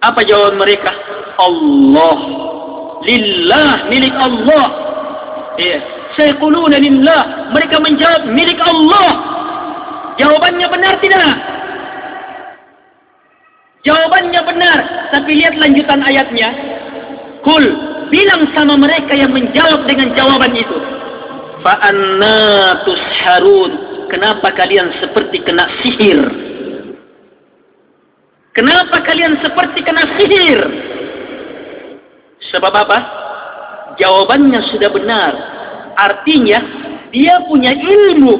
Apa 0.04 0.28
jawaban 0.28 0.60
mereka? 0.60 0.92
Allah. 1.40 2.18
Lillah, 3.08 3.88
milik 3.88 4.16
Allah. 4.20 4.66
Ya. 5.56 5.80
Saya 6.20 6.36
kuluna 6.36 6.76
lillah. 6.76 7.52
Mereka 7.56 7.80
menjawab 7.80 8.28
milik 8.28 8.60
Allah. 8.60 9.12
Jawabannya 10.20 10.68
benar 10.68 10.94
tidak? 11.00 11.32
Jawabannya 13.88 14.42
benar. 14.44 14.80
Tapi 15.16 15.32
lihat 15.32 15.56
lanjutan 15.56 16.04
ayatnya. 16.04 16.50
Kul, 17.46 17.66
bilang 18.10 18.50
sama 18.58 18.74
mereka 18.74 19.14
yang 19.14 19.30
menjawab 19.30 19.86
dengan 19.86 20.18
jawaban 20.18 20.58
itu. 20.58 20.78
fa'anna 21.62 22.82
tusharun. 22.86 23.72
Kenapa 24.10 24.54
kalian 24.54 24.94
seperti 25.02 25.42
kena 25.42 25.66
sihir? 25.82 26.22
Kenapa 28.54 29.02
kalian 29.02 29.38
seperti 29.42 29.82
kena 29.82 30.06
sihir? 30.18 30.62
Sebab 32.54 32.74
apa? 32.74 33.00
Jawabannya 33.98 34.62
sudah 34.70 34.90
benar. 34.94 35.34
Artinya 35.98 36.60
dia 37.10 37.42
punya 37.50 37.74
ilmu 37.74 38.36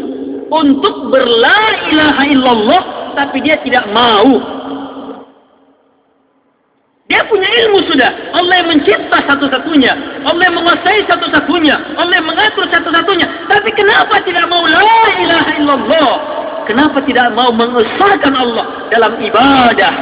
untuk 0.54 1.10
berla 1.10 1.90
ilaha 1.90 2.24
illallah 2.30 2.84
tapi 3.18 3.42
dia 3.42 3.58
tidak 3.66 3.90
mau 3.90 4.55
dia 7.06 7.22
punya 7.30 7.46
ilmu 7.46 7.86
sudah. 7.86 8.34
Allah 8.34 8.66
yang 8.66 8.70
mencipta 8.74 9.22
satu-satunya. 9.30 9.94
Allah 10.26 10.44
yang 10.50 10.58
menguasai 10.58 11.06
satu-satunya. 11.06 11.78
Allah 12.02 12.18
yang 12.18 12.26
mengatur 12.26 12.66
satu-satunya. 12.66 13.30
Tapi 13.46 13.70
kenapa 13.78 14.26
tidak 14.26 14.50
mau 14.50 14.66
la 14.66 15.14
ilaha 15.22 15.52
illallah? 15.62 16.12
Kenapa 16.66 16.98
tidak 17.06 17.30
mau 17.38 17.54
mengesahkan 17.54 18.34
Allah 18.34 18.90
dalam 18.90 19.22
ibadah? 19.22 19.94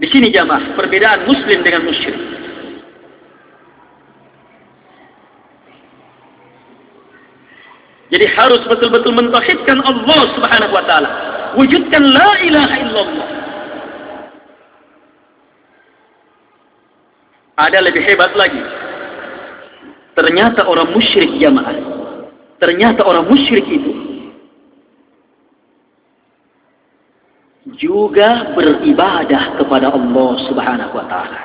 Di 0.00 0.08
sini 0.08 0.32
jamaah, 0.32 0.72
perbedaan 0.72 1.28
muslim 1.28 1.60
dengan 1.60 1.84
musyrik. 1.84 2.16
Jadi 8.08 8.24
harus 8.24 8.64
betul-betul 8.64 9.12
mentauhidkan 9.12 9.84
Allah 9.84 10.20
Subhanahu 10.32 10.72
wa 10.72 10.84
taala. 10.88 11.10
Wujudkan 11.60 12.08
la 12.08 12.40
ilaha 12.40 12.76
illallah. 12.88 13.37
Ada 17.58 17.82
lebih 17.82 18.06
hebat 18.06 18.38
lagi. 18.38 18.62
Ternyata 20.14 20.66
orang 20.66 20.94
musyrik 20.94 21.34
jamaah. 21.42 21.74
Ternyata 22.62 23.02
orang 23.02 23.26
musyrik 23.26 23.66
itu 23.66 24.08
juga 27.78 28.54
beribadah 28.56 29.60
kepada 29.60 29.94
Allah 29.94 30.32
Subhanahu 30.50 30.94
wa 30.94 31.06
taala. 31.06 31.40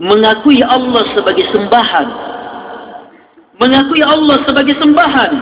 Mengakui 0.00 0.64
Allah 0.64 1.04
sebagai 1.12 1.44
sembahan. 1.52 2.08
Mengakui 3.60 4.02
Allah 4.02 4.42
sebagai 4.44 4.74
sembahan. 4.80 5.32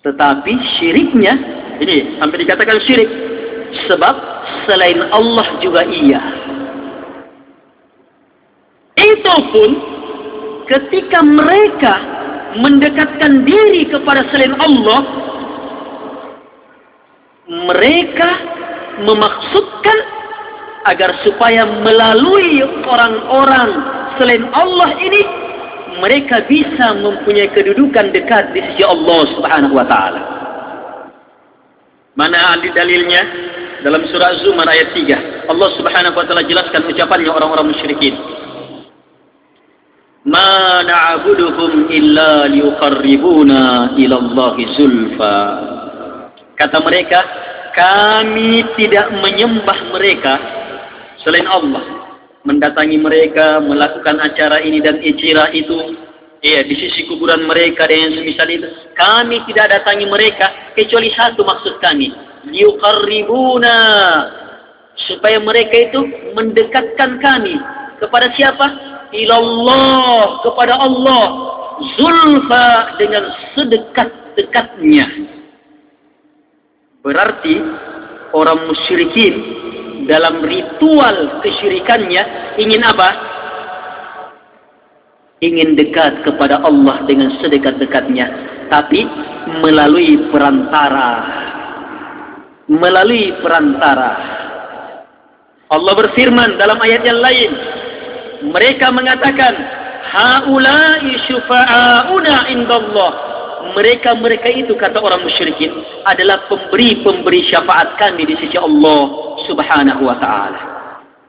Tetapi 0.00 0.52
syiriknya 0.80 1.34
ini 1.80 2.16
sampai 2.16 2.36
dikatakan 2.40 2.78
syirik 2.84 3.10
sebab 3.88 4.39
selain 4.68 5.00
Allah 5.10 5.46
juga 5.62 5.82
iya. 5.86 6.22
Itu 9.00 9.34
pun 9.54 9.70
ketika 10.68 11.24
mereka 11.24 11.94
mendekatkan 12.58 13.46
diri 13.46 13.86
kepada 13.86 14.26
selain 14.30 14.54
Allah, 14.58 15.00
mereka 17.50 18.30
memaksudkan 19.02 19.98
agar 20.86 21.12
supaya 21.26 21.68
melalui 21.84 22.62
orang-orang 22.88 23.70
selain 24.16 24.44
Allah 24.56 24.90
ini 24.96 25.22
mereka 26.00 26.46
bisa 26.46 26.96
mempunyai 26.96 27.50
kedudukan 27.52 28.14
dekat 28.14 28.54
di 28.54 28.62
sisi 28.72 28.82
Allah 28.86 29.20
Subhanahu 29.36 29.74
wa 29.76 29.86
taala. 29.86 30.22
Mana 32.14 32.58
dalilnya? 32.62 33.22
Dalam 33.80 34.04
surah 34.08 34.40
Zumar 34.44 34.68
ayat 34.68 34.92
3 34.92 35.50
Allah 35.50 35.68
subhanahu 35.74 36.14
wa 36.14 36.24
ta'ala 36.24 36.46
jelaskan 36.46 36.86
ucapannya 36.86 37.30
orang-orang 37.32 37.74
musyrikin. 37.74 38.14
Ma 40.28 40.84
na'buduhum 40.84 41.90
illa 41.90 42.46
liuqarribuna 42.46 43.96
ila 43.98 44.14
Allahi 44.20 44.62
zulfa. 44.78 45.38
Kata 46.54 46.78
mereka 46.84 47.18
kami 47.72 48.62
tidak 48.76 49.10
menyembah 49.16 49.78
mereka 49.90 50.34
selain 51.24 51.48
Allah. 51.48 51.82
Mendatangi 52.46 52.96
mereka 52.96 53.60
melakukan 53.60 54.16
acara 54.22 54.64
ini 54.64 54.80
dan 54.80 55.00
ijira 55.02 55.52
itu 55.52 55.98
iya 56.40 56.64
di 56.64 56.72
sisi 56.72 57.04
kuburan 57.04 57.44
mereka 57.44 57.84
dan 57.84 58.08
yang 58.08 58.12
semisal 58.16 58.48
itu 58.48 58.68
kami 58.96 59.44
tidak 59.44 59.76
datangi 59.76 60.08
mereka 60.08 60.72
kecuali 60.72 61.12
satu 61.12 61.44
maksud 61.44 61.76
kami 61.84 62.08
liuqarribuna 62.48 63.76
supaya 65.08 65.40
mereka 65.40 65.90
itu 65.92 66.00
mendekatkan 66.36 67.20
kami 67.20 67.56
kepada 68.00 68.32
siapa? 68.36 68.66
Ilallah 69.10 70.40
kepada 70.46 70.78
Allah 70.78 71.24
zulfa 71.98 72.96
dengan 73.00 73.24
sedekat-dekatnya. 73.56 75.06
Berarti 77.00 77.54
orang 78.36 78.68
musyrikin 78.68 79.34
dalam 80.04 80.44
ritual 80.44 81.40
kesyirikannya 81.40 82.22
ingin 82.60 82.82
apa? 82.84 83.10
Ingin 85.40 85.72
dekat 85.72 86.20
kepada 86.20 86.60
Allah 86.60 87.00
dengan 87.08 87.32
sedekat-dekatnya, 87.40 88.28
tapi 88.68 89.08
melalui 89.64 90.28
perantara 90.28 91.24
melalui 92.70 93.34
perantara. 93.42 94.12
Allah 95.70 95.92
berfirman 95.98 96.54
dalam 96.54 96.78
ayat 96.78 97.02
yang 97.02 97.18
lain. 97.18 97.50
Mereka 98.54 98.86
mengatakan, 98.94 99.52
Haulai 100.10 101.18
syufa'auna 101.26 102.50
indallah. 102.50 103.12
Mereka-mereka 103.70 104.48
itu 104.50 104.72
kata 104.74 104.98
orang 104.98 105.22
musyrikin 105.22 105.70
adalah 106.08 106.42
pemberi-pemberi 106.50 107.46
syafaat 107.52 107.94
kami 108.00 108.26
di 108.26 108.34
sisi 108.40 108.56
Allah 108.58 109.36
subhanahu 109.46 110.02
wa 110.10 110.16
ta'ala. 110.18 110.60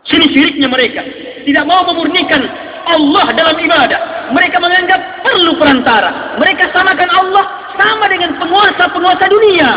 Sini 0.07 0.25
syiriknya 0.33 0.65
mereka. 0.65 1.05
Tidak 1.45 1.65
mau 1.69 1.85
memurnikan 1.85 2.41
Allah 2.89 3.29
dalam 3.37 3.53
ibadah. 3.61 4.33
Mereka 4.33 4.57
menganggap 4.57 5.21
perlu 5.21 5.53
perantara. 5.59 6.39
Mereka 6.41 6.73
samakan 6.73 7.09
Allah 7.13 7.45
sama 7.77 8.09
dengan 8.09 8.33
penguasa-penguasa 8.41 9.25
dunia 9.29 9.69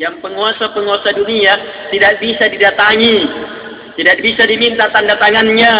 yang 0.00 0.16
penguasa-penguasa 0.24 1.12
dunia 1.12 1.60
tidak 1.92 2.24
bisa 2.24 2.48
didatangi, 2.48 3.20
tidak 4.00 4.16
bisa 4.24 4.48
diminta 4.48 4.88
tanda 4.88 5.20
tangannya, 5.20 5.74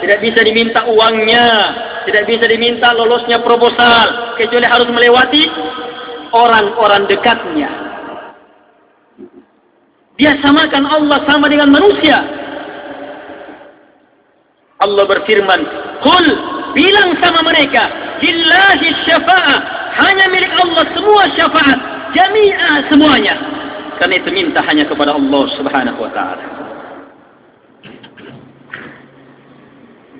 tidak 0.00 0.24
bisa 0.24 0.40
diminta 0.40 0.88
uangnya, 0.88 1.46
tidak 2.08 2.24
bisa 2.24 2.48
diminta 2.48 2.96
lolosnya 2.96 3.44
proposal, 3.44 4.40
kecuali 4.40 4.64
harus 4.64 4.88
melewati 4.88 5.44
orang-orang 6.32 7.04
dekatnya. 7.12 7.68
Dia 10.16 10.40
samakan 10.40 10.88
Allah 10.88 11.20
sama 11.28 11.52
dengan 11.52 11.68
manusia. 11.68 12.24
Allah 14.80 15.04
berfirman, 15.04 15.60
Kul, 16.00 16.26
bilang 16.72 17.20
sama 17.20 17.44
mereka, 17.44 18.16
Lillahi 18.24 18.88
syafa'ah, 19.04 19.58
hanya 20.00 20.26
milik 20.32 20.52
Allah 20.56 20.84
semua 20.96 21.22
syafaat, 21.36 21.97
jami'ah 22.14 22.88
semuanya. 22.88 23.34
Karena 23.98 24.14
itu 24.14 24.30
minta 24.30 24.62
hanya 24.62 24.86
kepada 24.86 25.18
Allah 25.18 25.44
subhanahu 25.58 25.98
wa 25.98 26.10
ta'ala. 26.14 26.44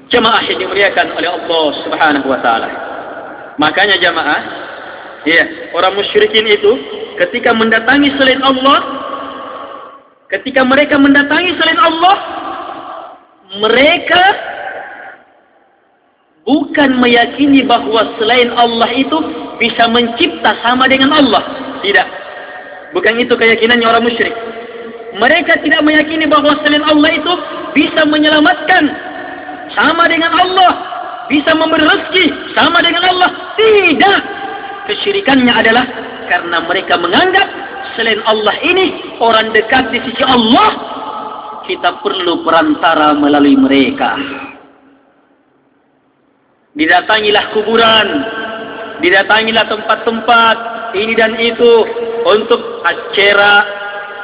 Jemaah 0.08 0.42
yang 0.48 0.58
dimuliakan 0.58 1.06
oleh 1.14 1.28
Allah 1.30 1.66
subhanahu 1.86 2.26
wa 2.26 2.40
ta'ala. 2.42 2.68
Makanya 3.60 4.00
jemaah, 4.02 4.40
ya, 5.28 5.70
orang 5.76 5.94
musyrikin 5.94 6.48
itu 6.48 6.72
ketika 7.22 7.54
mendatangi 7.54 8.10
selain 8.18 8.42
Allah, 8.42 8.78
ketika 10.32 10.64
mereka 10.66 10.98
mendatangi 10.98 11.54
selain 11.60 11.78
Allah, 11.78 12.16
mereka 13.62 14.22
bukan 16.48 16.96
meyakini 16.96 17.62
bahawa 17.68 18.16
selain 18.16 18.48
Allah 18.56 18.88
itu 18.96 19.18
bisa 19.60 19.84
mencipta 19.92 20.56
sama 20.64 20.88
dengan 20.88 21.12
Allah. 21.12 21.67
Tidak. 21.82 22.08
Bukan 22.96 23.20
itu 23.20 23.34
keyakinannya 23.36 23.86
orang 23.86 24.04
musyrik. 24.04 24.32
Mereka 25.18 25.64
tidak 25.64 25.82
meyakini 25.82 26.28
bahawa 26.28 26.56
selain 26.62 26.84
Allah 26.84 27.10
itu 27.10 27.32
bisa 27.74 28.06
menyelamatkan 28.06 28.84
sama 29.72 30.08
dengan 30.08 30.32
Allah. 30.32 30.72
Bisa 31.28 31.52
memberi 31.52 31.84
rezeki 31.84 32.56
sama 32.56 32.80
dengan 32.80 33.04
Allah. 33.04 33.30
Tidak. 33.58 34.20
Kesyirikannya 34.88 35.52
adalah 35.52 35.84
karena 36.32 36.64
mereka 36.64 36.96
menganggap 36.96 37.48
selain 37.92 38.24
Allah 38.24 38.56
ini 38.64 39.16
orang 39.20 39.52
dekat 39.52 39.92
di 39.92 40.00
sisi 40.08 40.24
Allah. 40.24 40.96
Kita 41.68 42.00
perlu 42.00 42.40
perantara 42.40 43.12
melalui 43.12 43.52
mereka. 43.60 44.16
Didatangilah 46.72 47.44
kuburan. 47.52 48.08
Didatangilah 49.04 49.68
tempat-tempat 49.68 50.77
ini 50.96 51.12
dan 51.16 51.36
itu 51.36 51.72
untuk 52.24 52.84
acara 52.84 53.64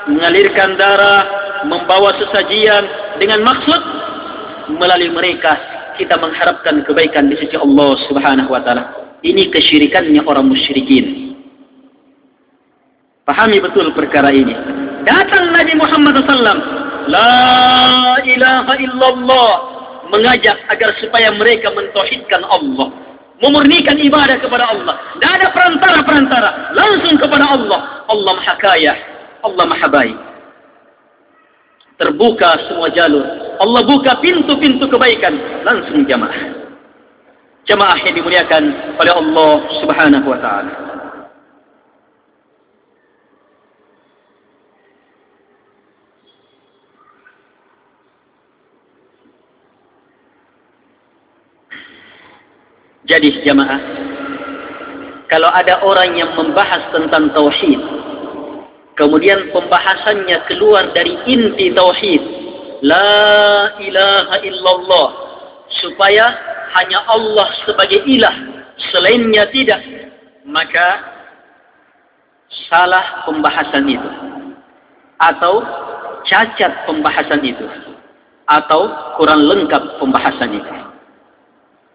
mengalirkan 0.08 0.76
darah 0.76 1.22
membawa 1.64 2.12
sesajian 2.20 2.84
dengan 3.20 3.40
maksud 3.44 3.80
melalui 4.76 5.12
mereka 5.12 5.56
kita 5.96 6.18
mengharapkan 6.18 6.82
kebaikan 6.84 7.30
di 7.30 7.36
sisi 7.38 7.56
Allah 7.56 7.94
Subhanahu 8.10 8.50
wa 8.50 8.60
taala. 8.62 8.84
Ini 9.24 9.48
kesyirikannya 9.48 10.20
orang 10.20 10.52
musyrikin. 10.52 11.32
Pahami 13.24 13.56
betul 13.56 13.88
perkara 13.96 14.28
ini. 14.28 14.52
Datang 15.08 15.48
Nabi 15.48 15.72
Muhammad 15.80 16.20
SAW. 16.28 16.60
La 17.08 17.40
ilaha 18.20 18.74
illallah. 18.76 19.52
Mengajak 20.12 20.60
agar 20.68 20.92
supaya 21.00 21.32
mereka 21.32 21.72
mentauhidkan 21.72 22.44
Allah. 22.44 23.03
Memurnikan 23.44 24.00
ibadah 24.00 24.40
kepada 24.40 24.72
Allah. 24.72 24.96
Tidak 25.20 25.30
ada 25.36 25.46
perantara-perantara. 25.52 26.72
Langsung 26.72 27.20
kepada 27.20 27.44
Allah. 27.44 28.08
Allah 28.08 28.32
maha 28.40 28.54
kaya. 28.56 28.96
Allah 29.44 29.64
maha 29.68 29.84
baik. 29.84 30.16
Terbuka 32.00 32.56
semua 32.64 32.88
jalur. 32.88 33.20
Allah 33.60 33.84
buka 33.84 34.16
pintu-pintu 34.24 34.88
kebaikan. 34.88 35.36
Langsung 35.60 36.08
jamaah. 36.08 36.64
Jamaah 37.68 38.00
yang 38.00 38.16
dimuliakan 38.16 38.96
oleh 38.96 39.12
Allah 39.12 39.52
subhanahu 39.84 40.24
wa 40.24 40.40
ta'ala. 40.40 40.83
Jadi 53.04 53.44
jamaah, 53.44 53.80
kalau 55.28 55.52
ada 55.52 55.84
orang 55.84 56.16
yang 56.16 56.32
membahas 56.32 56.88
tentang 56.88 57.28
tauhid, 57.36 57.76
kemudian 58.96 59.52
pembahasannya 59.52 60.40
keluar 60.48 60.88
dari 60.96 61.12
inti 61.28 61.68
tauhid, 61.76 62.22
la 62.80 63.76
ilaha 63.76 64.36
illallah, 64.40 65.08
supaya 65.84 66.32
hanya 66.80 67.04
Allah 67.04 67.48
sebagai 67.68 68.08
ilah, 68.08 68.32
selainnya 68.88 69.52
tidak, 69.52 69.84
maka 70.48 71.04
salah 72.72 73.28
pembahasan 73.28 73.84
itu, 73.84 74.10
atau 75.20 75.60
cacat 76.24 76.88
pembahasan 76.88 77.44
itu, 77.44 77.68
atau 78.48 78.88
kurang 79.20 79.44
lengkap 79.44 80.00
pembahasan 80.00 80.56
itu 80.56 80.83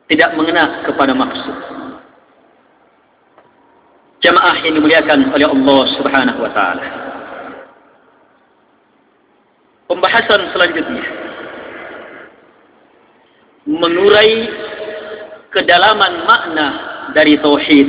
tidak 0.10 0.34
mengena 0.34 0.82
kepada 0.84 1.14
maksud. 1.14 1.56
Jamaah 4.20 4.58
yang 4.68 4.76
dimuliakan 4.76 5.32
oleh 5.32 5.48
Allah 5.48 5.82
Subhanahu 5.96 6.40
wa 6.44 6.52
taala. 6.52 6.86
Pembahasan 9.88 10.52
selanjutnya 10.54 11.06
mengurai 13.70 14.50
kedalaman 15.54 16.26
makna 16.26 16.68
dari 17.14 17.38
tauhid 17.38 17.88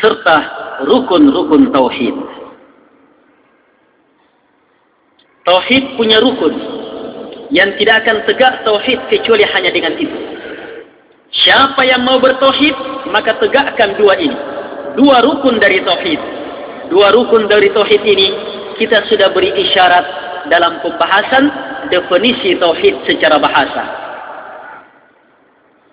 serta 0.00 0.36
rukun-rukun 0.86 1.72
tauhid. 1.72 2.16
Tauhid 5.44 5.84
punya 5.96 6.20
rukun 6.20 6.54
yang 7.50 7.74
tidak 7.80 8.06
akan 8.06 8.16
tegak 8.28 8.62
tauhid 8.62 9.00
kecuali 9.10 9.42
hanya 9.44 9.70
dengan 9.74 9.98
itu. 9.98 10.39
Siapa 11.30 11.86
yang 11.86 12.02
mau 12.02 12.18
bertauhid, 12.18 13.06
maka 13.14 13.38
tegakkan 13.38 13.94
dua 13.94 14.18
ini. 14.18 14.34
Dua 14.98 15.22
rukun 15.22 15.62
dari 15.62 15.78
tauhid. 15.86 16.20
Dua 16.90 17.14
rukun 17.14 17.46
dari 17.46 17.70
tauhid 17.70 18.02
ini 18.02 18.28
kita 18.82 19.06
sudah 19.06 19.30
beri 19.30 19.54
isyarat 19.54 20.02
dalam 20.50 20.82
pembahasan 20.82 21.46
definisi 21.94 22.58
tauhid 22.58 23.06
secara 23.06 23.38
bahasa. 23.38 23.84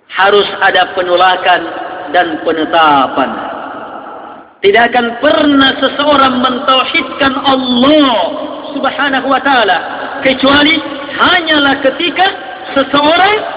Harus 0.09 0.49
ada 0.65 0.97
penolakan 0.97 1.61
dan 2.09 2.41
penetapan. 2.41 3.29
Tidak 4.57 4.83
akan 4.89 5.21
pernah 5.21 5.77
seseorang 5.77 6.41
mentauhidkan 6.41 7.33
Allah 7.45 8.17
Subhanahu 8.73 9.27
wa 9.29 9.37
taala 9.45 9.77
kecuali 10.25 10.81
hanyalah 11.13 11.77
ketika 11.85 12.25
seseorang 12.73 13.56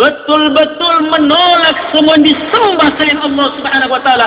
betul-betul 0.00 1.12
menolak 1.12 1.76
semua 1.92 2.16
yang 2.16 2.24
disembah 2.32 2.88
selain 2.96 3.20
Allah 3.20 3.46
Subhanahu 3.60 3.92
wa 3.92 4.00
taala 4.00 4.26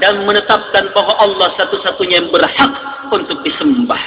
dan 0.00 0.24
menetapkan 0.24 0.88
bahawa 0.96 1.20
Allah 1.20 1.48
satu-satunya 1.60 2.24
yang 2.24 2.32
berhak 2.32 2.72
untuk 3.12 3.44
disembah. 3.44 4.00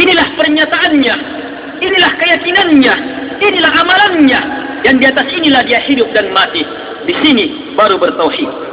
Inilah 0.00 0.28
pernyataannya, 0.40 1.14
inilah 1.84 2.12
keyakinannya, 2.16 2.94
inilah 3.44 3.72
amalannya 3.84 4.40
yang 4.88 4.96
di 4.96 5.04
atas 5.04 5.28
inilah 5.28 5.60
dia 5.68 5.84
hidup 5.84 6.08
dan 6.16 6.32
mati. 6.32 6.64
Di 7.04 7.12
sini 7.20 7.76
baru 7.76 8.00
bertauhid. 8.00 8.72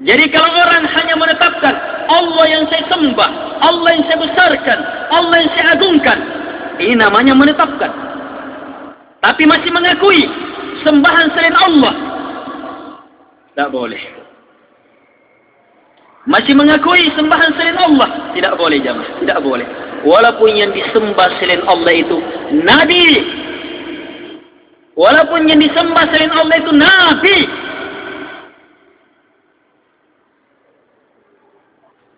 Jadi 0.00 0.24
kalau 0.32 0.48
orang 0.48 0.88
hanya 0.90 1.14
menetapkan 1.14 1.74
Allah 2.08 2.44
yang 2.48 2.64
saya 2.72 2.88
sembah, 2.88 3.49
Allah 3.60 3.90
yang 3.96 4.04
saya 4.08 4.18
besarkan, 4.24 4.78
Allah 5.12 5.36
yang 5.44 5.50
saya 5.52 5.66
agungkan, 5.76 6.18
ini 6.80 6.94
namanya 6.96 7.36
menetapkan. 7.36 7.92
Tapi 9.20 9.44
masih 9.44 9.68
mengakui 9.68 10.24
sembahan 10.80 11.28
selain 11.36 11.56
Allah, 11.56 11.94
tak 13.52 13.68
boleh. 13.68 14.00
Masih 16.28 16.52
mengakui 16.56 17.08
sembahan 17.16 17.52
selain 17.56 17.76
Allah, 17.80 18.32
tidak 18.36 18.56
boleh 18.56 18.80
jamaah, 18.80 19.08
tidak 19.20 19.38
boleh. 19.40 19.66
Walaupun 20.04 20.50
yang 20.56 20.72
disembah 20.72 21.28
selain 21.40 21.60
Allah 21.68 21.92
itu 21.92 22.16
Nabi, 22.64 23.04
walaupun 24.96 25.48
yang 25.48 25.60
disembah 25.60 26.08
selain 26.08 26.32
Allah 26.32 26.56
itu 26.60 26.72
Nabi, 26.72 27.38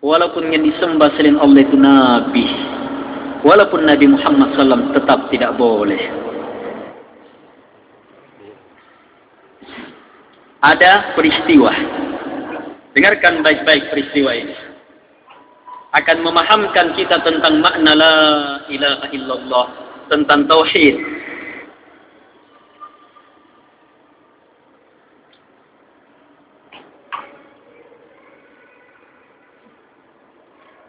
walaupun 0.03 0.51
yang 0.51 0.67
disembah 0.67 1.15
selain 1.15 1.39
Allah 1.39 1.63
itu 1.63 1.79
Nabi. 1.79 2.45
Walaupun 3.43 3.87
Nabi 3.87 4.05
Muhammad 4.11 4.55
SAW 4.55 4.91
tetap 4.91 5.31
tidak 5.31 5.55
boleh. 5.55 5.99
Ada 10.63 11.15
peristiwa. 11.15 11.71
Dengarkan 12.95 13.43
baik-baik 13.43 13.91
peristiwa 13.91 14.31
ini. 14.31 14.55
Akan 15.91 16.23
memahamkan 16.23 16.95
kita 16.95 17.19
tentang 17.23 17.59
makna 17.59 17.91
la 17.95 18.15
ilaha 18.71 19.07
illallah 19.11 19.65
tentang 20.07 20.47
tauhid 20.47 21.12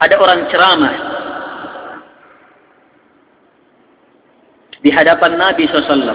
ada 0.05 0.21
orang 0.21 0.45
ceramah 0.53 0.95
di 4.85 4.93
hadapan 4.93 5.41
Nabi 5.41 5.65
SAW. 5.65 6.13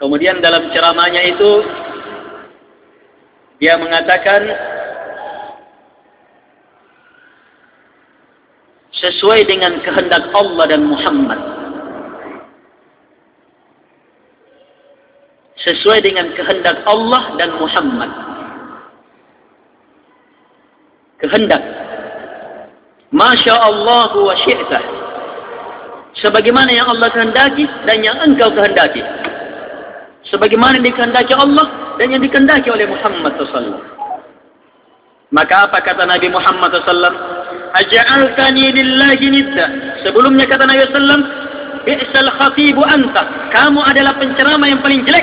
Kemudian 0.00 0.40
dalam 0.40 0.72
ceramahnya 0.72 1.22
itu 1.28 1.50
dia 3.60 3.76
mengatakan 3.76 4.48
sesuai 8.96 9.44
dengan 9.44 9.80
kehendak 9.84 10.32
Allah 10.32 10.64
dan 10.68 10.88
Muhammad. 10.88 11.40
Sesuai 15.60 16.00
dengan 16.00 16.32
kehendak 16.32 16.84
Allah 16.84 17.36
dan 17.36 17.56
Muhammad 17.60 18.25
kehendak. 21.26 21.62
Masya 23.10 23.54
Allah 23.54 24.10
wa 24.14 24.34
syi'tah. 24.46 24.82
Sebagaimana 26.22 26.72
yang 26.72 26.88
Allah 26.88 27.12
kehendaki 27.12 27.68
dan 27.84 28.00
yang 28.00 28.16
engkau 28.24 28.48
kehendaki. 28.54 29.04
Sebagaimana 30.32 30.80
dikehendaki 30.80 31.36
Allah 31.36 31.96
dan 32.00 32.14
yang 32.14 32.22
dikehendaki 32.24 32.72
oleh 32.72 32.88
Muhammad 32.88 33.36
SAW. 33.36 33.78
Maka 35.34 35.68
apa 35.68 35.82
kata 35.82 36.06
Nabi 36.06 36.30
Muhammad 36.32 36.72
SAW? 36.72 37.14
Aja'altani 37.76 38.72
lillahi 38.72 39.26
nidda. 39.28 39.66
Sebelumnya 40.06 40.48
kata 40.48 40.64
Nabi 40.64 40.86
SAW, 40.88 41.22
Bi'sal 41.86 42.30
khatibu 42.34 42.82
anta. 42.82 43.52
Kamu 43.54 43.78
adalah 43.78 44.18
penceramah 44.18 44.66
yang 44.66 44.82
paling 44.82 45.06
jelek 45.06 45.22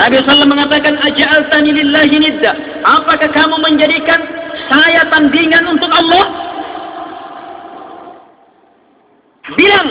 Nabi 0.00 0.16
SAW 0.24 0.48
mengatakan 0.48 0.96
ajal 1.04 1.44
tani 1.52 1.76
lillahi 1.76 2.16
nidda. 2.16 2.52
Apakah 2.88 3.28
kamu 3.36 3.60
menjadikan 3.60 4.24
saya 4.72 5.04
tandingan 5.12 5.68
untuk 5.68 5.92
Allah? 5.92 6.24
Bilang, 9.60 9.88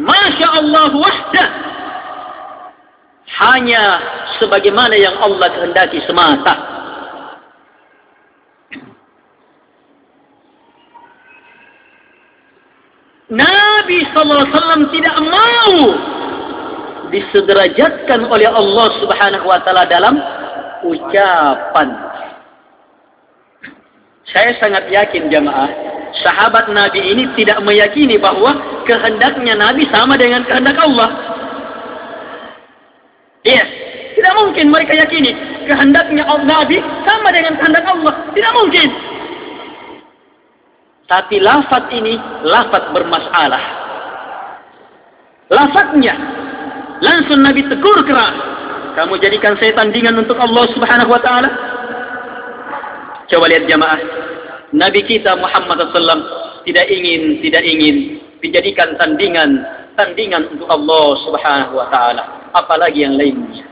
Masya 0.00 0.48
Allah 0.48 0.90
wahda. 0.96 1.46
hanya 3.30 3.82
sebagaimana 4.42 4.96
yang 4.96 5.16
Allah 5.16 5.48
kehendaki 5.54 6.02
semata. 6.04 6.54
Nabi 13.30 14.02
sallallahu 14.10 14.44
alaihi 14.44 14.56
wasallam 14.58 14.84
tidak 14.90 15.16
mau 15.22 15.74
disederajatkan 17.10 18.26
oleh 18.26 18.48
Allah 18.48 18.88
Subhanahu 19.02 19.46
wa 19.46 19.58
taala 19.62 19.84
dalam 19.86 20.16
ucapan. 20.86 21.88
Saya 24.30 24.54
sangat 24.62 24.86
yakin 24.88 25.26
jamaah, 25.26 25.68
sahabat 26.22 26.70
Nabi 26.70 27.02
ini 27.02 27.26
tidak 27.34 27.58
meyakini 27.66 28.14
bahawa 28.14 28.82
kehendaknya 28.86 29.58
Nabi 29.58 29.90
sama 29.90 30.14
dengan 30.14 30.46
kehendak 30.46 30.78
Allah. 30.78 31.10
Iya. 33.42 33.64
Tidak 34.10 34.36
mungkin 34.36 34.68
mereka 34.68 34.92
yakini 34.92 35.32
kehendaknya 35.64 36.26
Allah 36.28 36.66
Nabi 36.66 36.78
sama 37.06 37.28
dengan 37.32 37.56
kehendak 37.56 37.86
Allah. 37.88 38.14
Tidak 38.36 38.52
mungkin. 38.52 38.88
Tapi 41.10 41.42
lafaz 41.42 41.90
ini 41.90 42.14
lafaz 42.46 42.84
bermasalah. 42.94 43.64
Lafaznya 45.50 46.14
langsung 47.00 47.40
Nabi 47.40 47.64
tegur 47.66 48.00
keras. 48.04 48.36
Kamu 48.94 49.16
jadikan 49.18 49.56
saya 49.56 49.72
tandingan 49.76 50.16
untuk 50.20 50.36
Allah 50.36 50.64
Subhanahu 50.76 51.10
wa 51.10 51.20
taala? 51.22 51.50
Coba 53.30 53.46
lihat 53.48 53.66
jamaah. 53.70 54.00
Nabi 54.70 55.02
kita 55.02 55.34
Muhammad 55.34 55.90
SAW 55.90 56.62
tidak 56.62 56.86
ingin 56.90 57.42
tidak 57.42 57.62
ingin 57.66 58.22
dijadikan 58.38 58.94
tandingan 59.00 59.66
tandingan 59.98 60.46
untuk 60.54 60.68
Allah 60.70 61.06
Subhanahu 61.26 61.74
wa 61.74 61.86
taala 61.90 62.22
apalagi 62.54 63.02
yang 63.02 63.14
lainnya. 63.18 63.66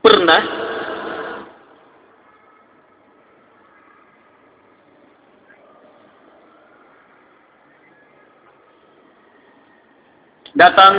Pernah 0.00 0.65
datang 10.56 10.94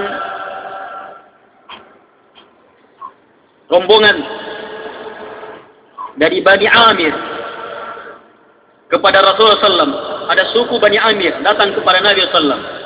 rombongan 3.67 4.17
dari 6.17 6.39
Bani 6.45 6.67
Amir 6.69 7.13
kepada 8.87 9.19
Rasulullah 9.19 9.59
SAW 9.59 10.29
ada 10.31 10.43
suku 10.55 10.77
Bani 10.79 10.95
Amir 11.01 11.35
datang 11.43 11.75
kepada 11.75 11.99
Nabi 11.99 12.21
sallallahu 12.31 12.77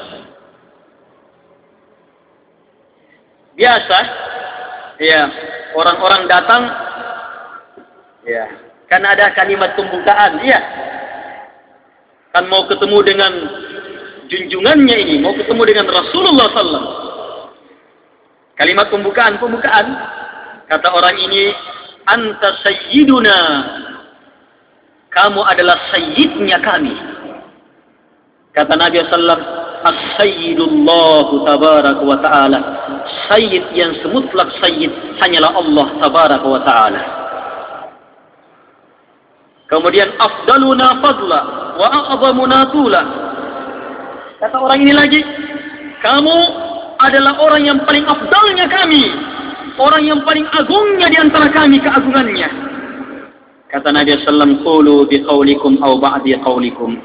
Biasa 3.51 3.99
ya, 4.97 5.21
orang-orang 5.75 6.23
datang 6.25 6.65
ya, 8.23 8.47
kan 8.87 9.03
ada 9.03 9.35
kalimat 9.35 9.75
pembukaan, 9.75 10.39
ya. 10.41 10.59
Kan 12.31 12.47
mau 12.47 12.63
ketemu 12.65 12.97
dengan 13.03 13.33
junjungannya 14.31 14.95
ini, 14.95 15.15
mau 15.19 15.35
ketemu 15.35 15.61
dengan 15.67 15.87
Rasulullah 15.91 16.47
sallallahu 16.55 17.11
Kalimat 18.61 18.93
pembukaan, 18.93 19.41
pembukaan. 19.41 19.89
Kata 20.69 20.93
orang 20.93 21.17
ini 21.17 21.49
anta 22.05 22.61
sayyiduna. 22.61 23.37
Kamu 25.09 25.41
adalah 25.41 25.81
sayyidnya 25.89 26.61
kami. 26.61 26.93
Kata 28.53 28.77
Nabi 28.77 29.01
sallallahu 29.01 29.59
As-Sayyidullahu 29.81 31.41
tabaraka 31.41 32.03
wa 32.05 32.17
ta'ala. 32.21 32.59
Sayyid 33.33 33.73
yang 33.73 33.97
semutlak 34.05 34.53
sayyid 34.61 34.93
Hanyalah 35.17 35.57
Allah 35.57 35.87
tabaraka 35.97 36.45
wa 36.45 36.61
ta'ala. 36.61 37.01
Kemudian 39.73 40.13
Afdaluna 40.21 41.01
fadla 41.01 41.39
Wa 41.81 41.87
a'zamuna 41.89 42.69
tula 42.69 43.30
Kata 44.41 44.57
orang 44.57 44.81
ini 44.81 44.89
lagi 44.89 45.21
Kamu 46.01 46.37
adalah 46.97 47.37
orang 47.37 47.61
yang 47.61 47.79
paling 47.85 48.01
afdalnya 48.09 48.65
kami. 48.65 49.05
Orang 49.77 50.01
yang 50.01 50.25
paling 50.25 50.49
agungnya 50.49 51.13
di 51.13 51.17
antara 51.21 51.45
kami 51.53 51.77
keagungannya. 51.77 52.49
Kata 53.69 53.93
Nabi 53.93 54.17
wasallam 54.17 54.65
Qulu 54.65 55.05
biqaulikum 55.05 55.79
au 55.85 56.01
ba'di 56.01 56.33
qaulikum 56.41 56.97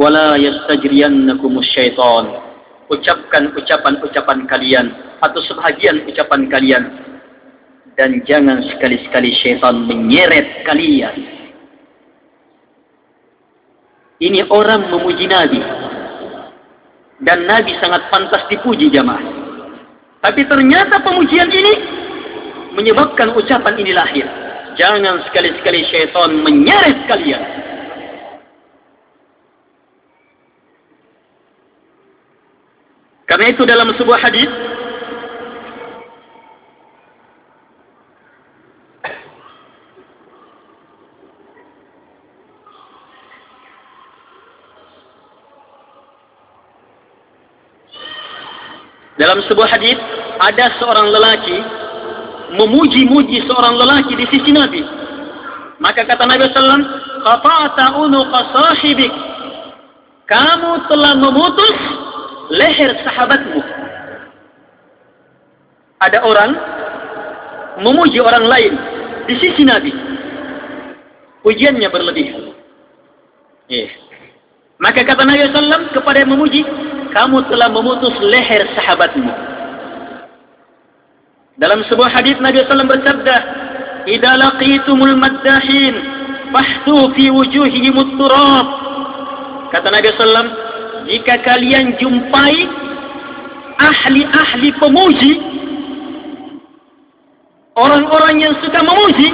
wala 0.00 0.40
yastajriyannakum 0.40 1.60
syaitan. 1.60 2.48
Ucapkan 2.88 3.52
ucapan-ucapan 3.54 4.48
kalian 4.48 4.86
atau 5.20 5.40
sebahagian 5.52 6.08
ucapan 6.08 6.48
kalian. 6.48 6.84
Dan 8.00 8.24
jangan 8.24 8.64
sekali-sekali 8.72 9.36
syaitan 9.36 9.84
menyeret 9.84 10.64
kalian. 10.64 11.28
Ini 14.20 14.48
orang 14.48 14.88
memuji 14.88 15.28
Nabi 15.28 15.60
dan 17.20 17.44
Nabi 17.44 17.76
sangat 17.80 18.08
pantas 18.08 18.44
dipuji 18.48 18.88
jamaah. 18.88 19.20
Tapi 20.20 20.44
ternyata 20.44 21.00
pemujian 21.00 21.48
ini 21.48 21.72
menyebabkan 22.76 23.32
ucapan 23.32 23.74
ini 23.80 23.92
lahir. 23.92 24.26
Jangan 24.76 25.24
sekali-sekali 25.28 25.80
syaitan 25.88 26.40
menyeret 26.40 27.04
kalian. 27.08 27.42
Karena 33.28 33.46
itu 33.46 33.62
dalam 33.62 33.94
sebuah 33.94 34.18
hadis 34.18 34.50
Dalam 49.20 49.44
sebuah 49.44 49.68
hadis 49.68 50.00
ada 50.40 50.72
seorang 50.80 51.12
lelaki 51.12 51.60
memuji-muji 52.56 53.44
seorang 53.44 53.76
lelaki 53.76 54.16
di 54.16 54.24
sisi 54.32 54.50
Nabi. 54.50 54.80
Maka 55.76 56.08
kata 56.08 56.24
Nabi 56.24 56.48
wasallam, 56.48 56.80
"Qata'ta 57.20 58.00
unuqa 58.00 58.40
sahibik." 58.48 59.12
Kamu 60.24 60.88
telah 60.88 61.12
memutus 61.20 61.76
leher 62.54 62.96
sahabatmu. 63.04 63.60
Ada 66.00 66.24
orang 66.24 66.50
memuji 67.84 68.24
orang 68.24 68.48
lain 68.48 68.72
di 69.28 69.34
sisi 69.36 69.68
Nabi. 69.68 69.92
Pujiannya 71.44 71.88
berlebihan. 71.92 72.56
Eh. 73.68 73.88
Maka 74.80 75.04
kata 75.04 75.28
Nabi 75.28 75.44
SAW 75.52 75.92
kepada 75.92 76.24
yang 76.24 76.32
memuji, 76.32 76.64
kamu 77.10 77.42
telah 77.50 77.68
memutus 77.70 78.14
leher 78.22 78.66
sahabatmu. 78.74 79.32
Dalam 81.60 81.84
sebuah 81.84 82.08
hadis 82.08 82.40
Nabi 82.40 82.64
SAW 82.64 82.88
bersabda, 82.88 83.36
"Idza 84.08 84.32
laqitumul 84.32 85.16
maddahin, 85.18 85.94
fahtu 86.48 87.12
fi 87.12 87.28
wujuhihim 87.28 87.96
turab." 88.16 88.66
Kata 89.68 89.92
Nabi 89.92 90.08
SAW, 90.16 90.48
jika 91.10 91.42
kalian 91.44 91.98
jumpai 92.00 92.64
ahli-ahli 93.80 94.70
pemuji 94.76 95.32
orang-orang 97.80 98.44
yang 98.44 98.54
suka 98.60 98.80
memuji 98.84 99.32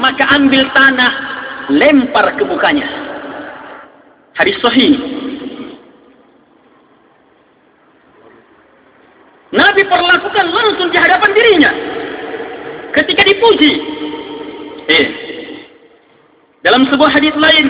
maka 0.00 0.24
ambil 0.32 0.64
tanah 0.72 1.12
lempar 1.68 2.32
ke 2.40 2.42
mukanya 2.48 2.88
hadis 4.32 4.56
sahih 4.64 5.21
Nabi 9.52 9.84
perlakukan 9.84 10.46
langsung 10.48 10.88
di 10.88 10.98
hadapan 10.98 11.30
dirinya 11.36 11.72
ketika 12.96 13.22
dipuji 13.24 13.72
eh 14.88 15.06
dalam 16.64 16.88
sebuah 16.88 17.10
hadis 17.12 17.34
lain 17.36 17.68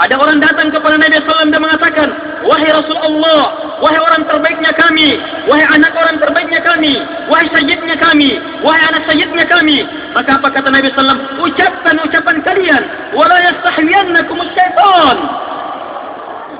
ada 0.00 0.16
orang 0.16 0.40
datang 0.40 0.72
kepada 0.72 0.96
Nabi 0.96 1.20
SAW 1.20 1.52
dan 1.52 1.60
mengatakan, 1.60 2.08
Wahai 2.42 2.74
Rasulullah, 2.74 3.76
wahai 3.78 4.00
orang 4.00 4.24
terbaiknya 4.24 4.72
kami, 4.74 5.20
wahai 5.46 5.62
anak 5.68 5.92
orang 5.94 6.16
terbaiknya 6.16 6.58
kami, 6.64 6.96
wahai 7.28 7.46
sayyidnya 7.52 7.96
kami, 8.00 8.40
wahai 8.64 8.82
anak 8.88 9.06
sayyidnya 9.06 9.44
kami. 9.46 9.84
Maka 10.16 10.40
apa 10.40 10.48
kata 10.48 10.68
Nabi 10.72 10.90
SAW? 10.90 11.44
Ucapkan 11.44 11.96
ucapan 12.02 12.36
kalian, 12.42 12.82
wala 13.14 13.36
yastahwiyannakum 13.46 14.38
syaitan. 14.56 15.16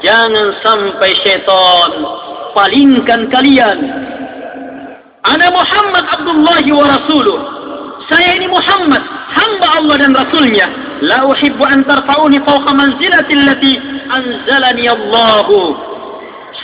Jangan 0.03 0.49
sampai 0.61 1.11
syaitan 1.25 1.91
palingkan 2.53 3.27
kalian. 3.33 3.79
Ana 5.23 5.55
Muhammad 5.55 6.05
Abdullah 6.11 6.65
wa 6.67 6.87
Rasuluh. 6.99 7.39
Saya 8.11 8.35
ini 8.35 8.51
Muhammad, 8.51 8.99
hamba 9.31 9.79
Allah 9.79 9.95
dan 10.03 10.13
Rasulnya. 10.13 10.67
La 11.07 11.23
uhibbu 11.27 11.63
an 11.63 11.87
tarfa'uni 11.87 12.43
fawqa 12.43 12.75
manzilati 12.75 13.33
allati 13.39 13.73
anzalani 14.11 14.85
Allahu. 14.91 15.79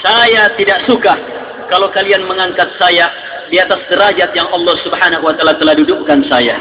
Saya 0.02 0.50
tidak 0.58 0.84
suka 0.90 1.14
kalau 1.70 1.88
kalian 1.94 2.26
mengangkat 2.26 2.68
saya 2.76 3.08
di 3.48 3.62
atas 3.62 3.78
derajat 3.86 4.34
yang 4.34 4.50
Allah 4.50 4.74
Subhanahu 4.82 5.22
wa 5.24 5.32
taala 5.38 5.54
telah 5.56 5.74
dudukkan 5.78 6.26
saya. 6.26 6.58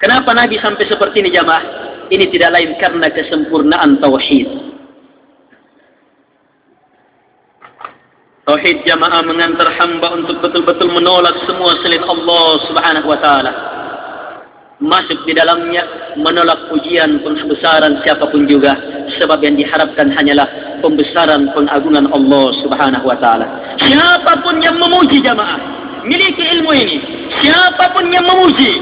Kenapa 0.00 0.32
Nabi 0.32 0.56
sampai 0.60 0.88
seperti 0.88 1.24
ini 1.24 1.30
jamaah? 1.32 1.62
Ini 2.08 2.32
tidak 2.32 2.50
lain 2.56 2.70
karena 2.80 3.08
kesempurnaan 3.12 4.00
tauhid. 4.00 4.65
Tauhid 8.46 8.86
jamaah 8.86 9.26
mengantar 9.26 9.66
hamba 9.74 10.14
untuk 10.14 10.38
betul-betul 10.38 10.86
menolak 10.94 11.34
semua 11.50 11.74
selain 11.82 12.06
Allah 12.06 12.46
Subhanahu 12.70 13.10
wa 13.10 13.18
taala. 13.18 13.52
Masuk 14.78 15.18
di 15.26 15.34
dalamnya 15.34 15.82
menolak 16.14 16.70
pujian 16.70 17.26
pembesaran 17.26 17.98
siapapun 18.06 18.46
juga 18.46 18.78
sebab 19.18 19.42
yang 19.42 19.58
diharapkan 19.58 20.14
hanyalah 20.14 20.46
pembesaran 20.78 21.50
pengagungan 21.58 22.06
Allah 22.06 22.46
Subhanahu 22.62 23.02
wa 23.10 23.18
taala. 23.18 23.50
Siapapun 23.82 24.62
yang 24.62 24.78
memuji 24.78 25.26
jamaah, 25.26 25.58
miliki 26.06 26.46
ilmu 26.46 26.70
ini, 26.70 27.02
siapapun 27.42 28.14
yang 28.14 28.30
memuji 28.30 28.78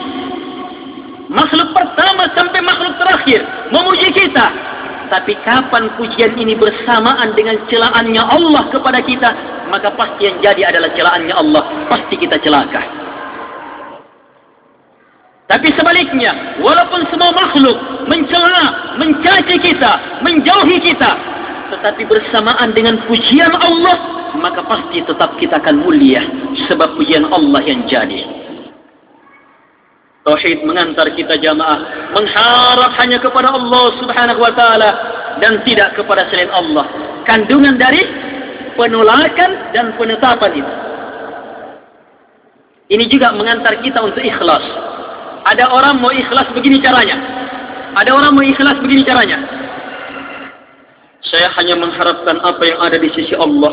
makhluk 1.32 1.72
pertama 1.72 2.28
sampai 2.36 2.60
makhluk 2.60 3.00
terakhir 3.00 3.40
memuji 3.72 4.12
kita. 4.12 4.74
Tapi 5.12 5.36
kapan 5.44 5.92
pujian 6.00 6.34
ini 6.36 6.56
bersamaan 6.56 7.36
dengan 7.36 7.60
celaannya 7.68 8.22
Allah 8.22 8.64
kepada 8.72 9.00
kita, 9.04 9.30
maka 9.68 9.92
pasti 9.92 10.28
yang 10.28 10.40
jadi 10.40 10.72
adalah 10.74 10.90
celaannya 10.96 11.34
Allah, 11.34 11.62
pasti 11.92 12.14
kita 12.16 12.40
celaka. 12.40 12.82
Tapi 15.44 15.68
sebaliknya, 15.76 16.56
walaupun 16.64 17.04
semua 17.12 17.30
makhluk 17.36 17.76
mencela, 18.08 18.96
mencaci 18.96 19.60
kita, 19.60 20.20
menjauhi 20.24 20.80
kita, 20.80 21.12
tetapi 21.68 22.08
bersamaan 22.08 22.72
dengan 22.72 22.96
pujian 23.04 23.52
Allah, 23.52 23.96
maka 24.40 24.64
pasti 24.64 25.04
tetap 25.04 25.36
kita 25.36 25.60
akan 25.60 25.84
mulia 25.84 26.24
sebab 26.66 26.96
pujian 26.96 27.28
Allah 27.28 27.60
yang 27.60 27.84
jadi. 27.84 28.43
Tauhid 30.24 30.64
mengantar 30.64 31.12
kita 31.12 31.36
jamaah 31.36 32.08
mengharap 32.16 32.96
hanya 32.96 33.20
kepada 33.20 33.52
Allah 33.52 33.84
Subhanahu 34.00 34.40
wa 34.40 34.52
taala 34.56 34.90
dan 35.36 35.60
tidak 35.68 35.92
kepada 36.00 36.24
selain 36.32 36.48
Allah. 36.48 36.88
Kandungan 37.28 37.76
dari 37.76 38.00
penolakan 38.72 39.76
dan 39.76 39.92
penetapan 40.00 40.64
itu. 40.64 40.72
Ini 42.88 43.04
juga 43.08 43.36
mengantar 43.36 43.80
kita 43.84 44.00
untuk 44.00 44.24
ikhlas. 44.24 44.64
Ada 45.44 45.68
orang 45.68 46.00
mau 46.00 46.08
ikhlas 46.08 46.48
begini 46.56 46.80
caranya. 46.80 47.20
Ada 47.92 48.10
orang 48.16 48.32
mau 48.32 48.44
ikhlas 48.44 48.80
begini 48.80 49.04
caranya. 49.04 49.40
Saya 51.24 51.52
hanya 51.56 51.76
mengharapkan 51.80 52.40
apa 52.40 52.62
yang 52.64 52.80
ada 52.80 52.96
di 52.96 53.08
sisi 53.12 53.36
Allah. 53.36 53.72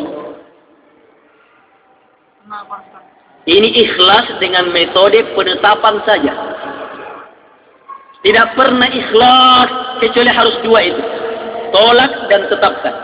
Ini 3.42 3.70
ikhlas 3.74 4.38
dengan 4.38 4.70
metode 4.70 5.34
penetapan 5.34 5.96
saja. 6.06 6.34
Tidak 8.22 8.48
pernah 8.54 8.86
ikhlas 8.86 9.70
kecuali 9.98 10.30
harus 10.30 10.56
dua 10.62 10.80
itu. 10.86 11.04
Tolak 11.74 12.30
dan 12.30 12.46
tetapkan. 12.46 12.96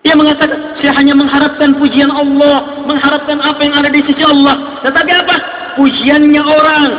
Dia 0.00 0.18
mengatakan, 0.18 0.74
saya 0.82 0.96
hanya 0.98 1.14
mengharapkan 1.14 1.78
pujian 1.78 2.10
Allah, 2.10 2.82
mengharapkan 2.88 3.38
apa 3.38 3.60
yang 3.62 3.78
ada 3.78 3.92
di 3.92 4.02
sisi 4.02 4.24
Allah. 4.26 4.82
Tetapi 4.82 5.10
apa? 5.14 5.36
Pujiannya 5.78 6.42
orang. 6.42 6.90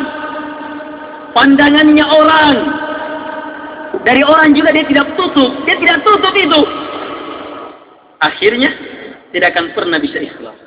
Pandangannya 1.36 2.06
orang. 2.08 2.56
Dari 4.08 4.24
orang 4.24 4.56
juga 4.56 4.72
dia 4.72 4.88
tidak 4.88 5.20
tutup. 5.20 5.52
Dia 5.68 5.76
tidak 5.76 6.00
tutup 6.08 6.32
itu. 6.32 6.62
Akhirnya, 8.22 8.70
tidak 9.32 9.56
akan 9.56 9.66
pernah 9.76 9.98
bisa 9.98 10.20
ikhlas. 10.20 10.58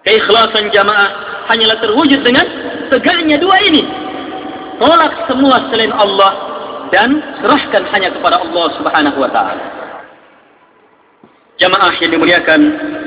Keikhlasan 0.00 0.72
jamaah 0.72 1.44
hanyalah 1.52 1.76
terwujud 1.84 2.24
dengan 2.24 2.46
tegaknya 2.88 3.36
dua 3.36 3.60
ini. 3.60 3.84
Tolak 4.80 5.28
semua 5.28 5.68
selain 5.68 5.92
Allah 5.92 6.32
dan 6.88 7.20
serahkan 7.44 7.84
hanya 7.92 8.08
kepada 8.16 8.40
Allah 8.40 8.66
Subhanahu 8.80 9.18
wa 9.20 9.28
taala. 9.28 9.64
Jamaah 11.60 11.92
yang 12.00 12.16
dimuliakan 12.16 12.60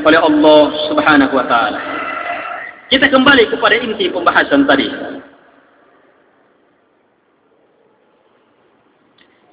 oleh 0.06 0.20
Allah 0.22 0.64
Subhanahu 0.86 1.34
wa 1.34 1.46
taala. 1.50 1.80
Kita 2.94 3.10
kembali 3.10 3.50
kepada 3.50 3.74
inti 3.82 4.06
pembahasan 4.14 4.70
tadi. 4.70 4.86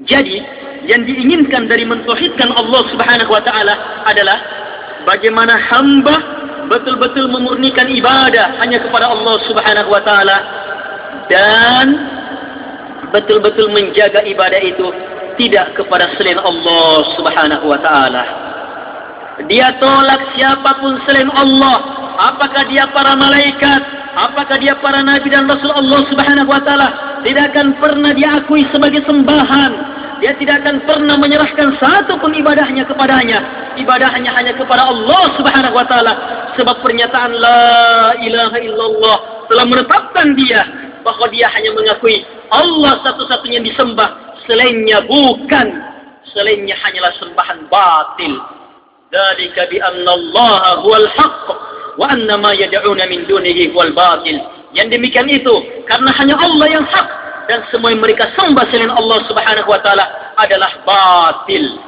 Jadi, 0.04 0.36
yang 0.84 1.08
diinginkan 1.08 1.68
dari 1.68 1.88
mentauhidkan 1.88 2.52
Allah 2.52 2.84
Subhanahu 2.92 3.32
wa 3.32 3.40
taala 3.40 4.04
adalah 4.04 4.59
bagaimana 5.04 5.56
hamba 5.70 6.16
betul-betul 6.70 7.26
memurnikan 7.30 7.90
ibadah 7.90 8.60
hanya 8.62 8.78
kepada 8.78 9.10
Allah 9.10 9.36
Subhanahu 9.50 9.90
wa 9.90 10.02
taala 10.06 10.38
dan 11.26 11.86
betul-betul 13.10 13.70
menjaga 13.74 14.22
ibadah 14.22 14.60
itu 14.62 14.86
tidak 15.38 15.74
kepada 15.74 16.10
selain 16.18 16.38
Allah 16.38 16.94
Subhanahu 17.18 17.66
wa 17.66 17.78
taala. 17.80 18.24
Dia 19.48 19.72
tolak 19.80 20.36
siapapun 20.36 21.00
selain 21.08 21.32
Allah, 21.32 21.80
apakah 22.20 22.68
dia 22.68 22.84
para 22.92 23.16
malaikat, 23.16 23.80
apakah 24.12 24.60
dia 24.60 24.76
para 24.84 25.00
nabi 25.00 25.32
dan 25.32 25.48
rasul 25.48 25.72
Allah 25.72 26.04
Subhanahu 26.12 26.50
wa 26.50 26.60
taala, 26.60 26.88
tidak 27.24 27.56
akan 27.56 27.78
pernah 27.80 28.12
diakui 28.12 28.68
sebagai 28.68 29.00
sembahan, 29.08 29.72
dia 30.20 30.36
tidak 30.36 30.60
akan 30.60 30.84
pernah 30.84 31.16
menyerahkan 31.16 31.80
satu 31.80 32.20
pun 32.20 32.36
ibadahnya 32.36 32.84
kepadanya. 32.84 33.40
Ibadahnya 33.80 34.30
hanya 34.36 34.52
kepada 34.52 34.92
Allah 34.92 35.32
subhanahu 35.40 35.74
wa 35.74 35.86
ta'ala. 35.88 36.12
Sebab 36.60 36.84
pernyataan 36.84 37.32
La 37.40 38.12
ilaha 38.20 38.60
illallah 38.60 39.16
telah 39.48 39.64
menetapkan 39.64 40.36
dia. 40.36 40.62
Bahawa 41.00 41.32
dia 41.32 41.48
hanya 41.48 41.72
mengakui 41.72 42.20
Allah 42.52 43.00
satu-satunya 43.00 43.64
disembah. 43.64 44.36
Selainnya 44.44 45.00
bukan. 45.08 45.66
Selainnya 46.36 46.76
hanyalah 46.76 47.16
sembahan 47.16 47.58
batil. 47.72 48.36
Dalika 49.08 49.66
bi 49.72 49.80
anna 49.80 50.12
Allah 50.12 50.84
huwal 50.84 51.08
haqq. 51.16 51.46
Wa 51.96 52.12
anna 52.12 52.36
ma 52.36 52.52
yada'una 52.52 53.08
min 53.08 53.24
dunihi 53.24 53.72
huwal 53.72 53.96
batil. 53.96 54.36
Yang 54.76 55.00
demikian 55.00 55.32
itu. 55.32 55.84
Karena 55.88 56.12
hanya 56.12 56.36
Allah 56.36 56.66
yang 56.68 56.84
hak 56.84 57.19
dan 57.50 57.66
semua 57.74 57.90
yang 57.90 57.98
mereka 57.98 58.30
sembah 58.38 58.62
selain 58.70 58.94
Allah 58.94 59.26
Subhanahu 59.26 59.66
wa 59.66 59.82
taala 59.82 60.06
adalah 60.38 60.70
batil. 60.86 61.82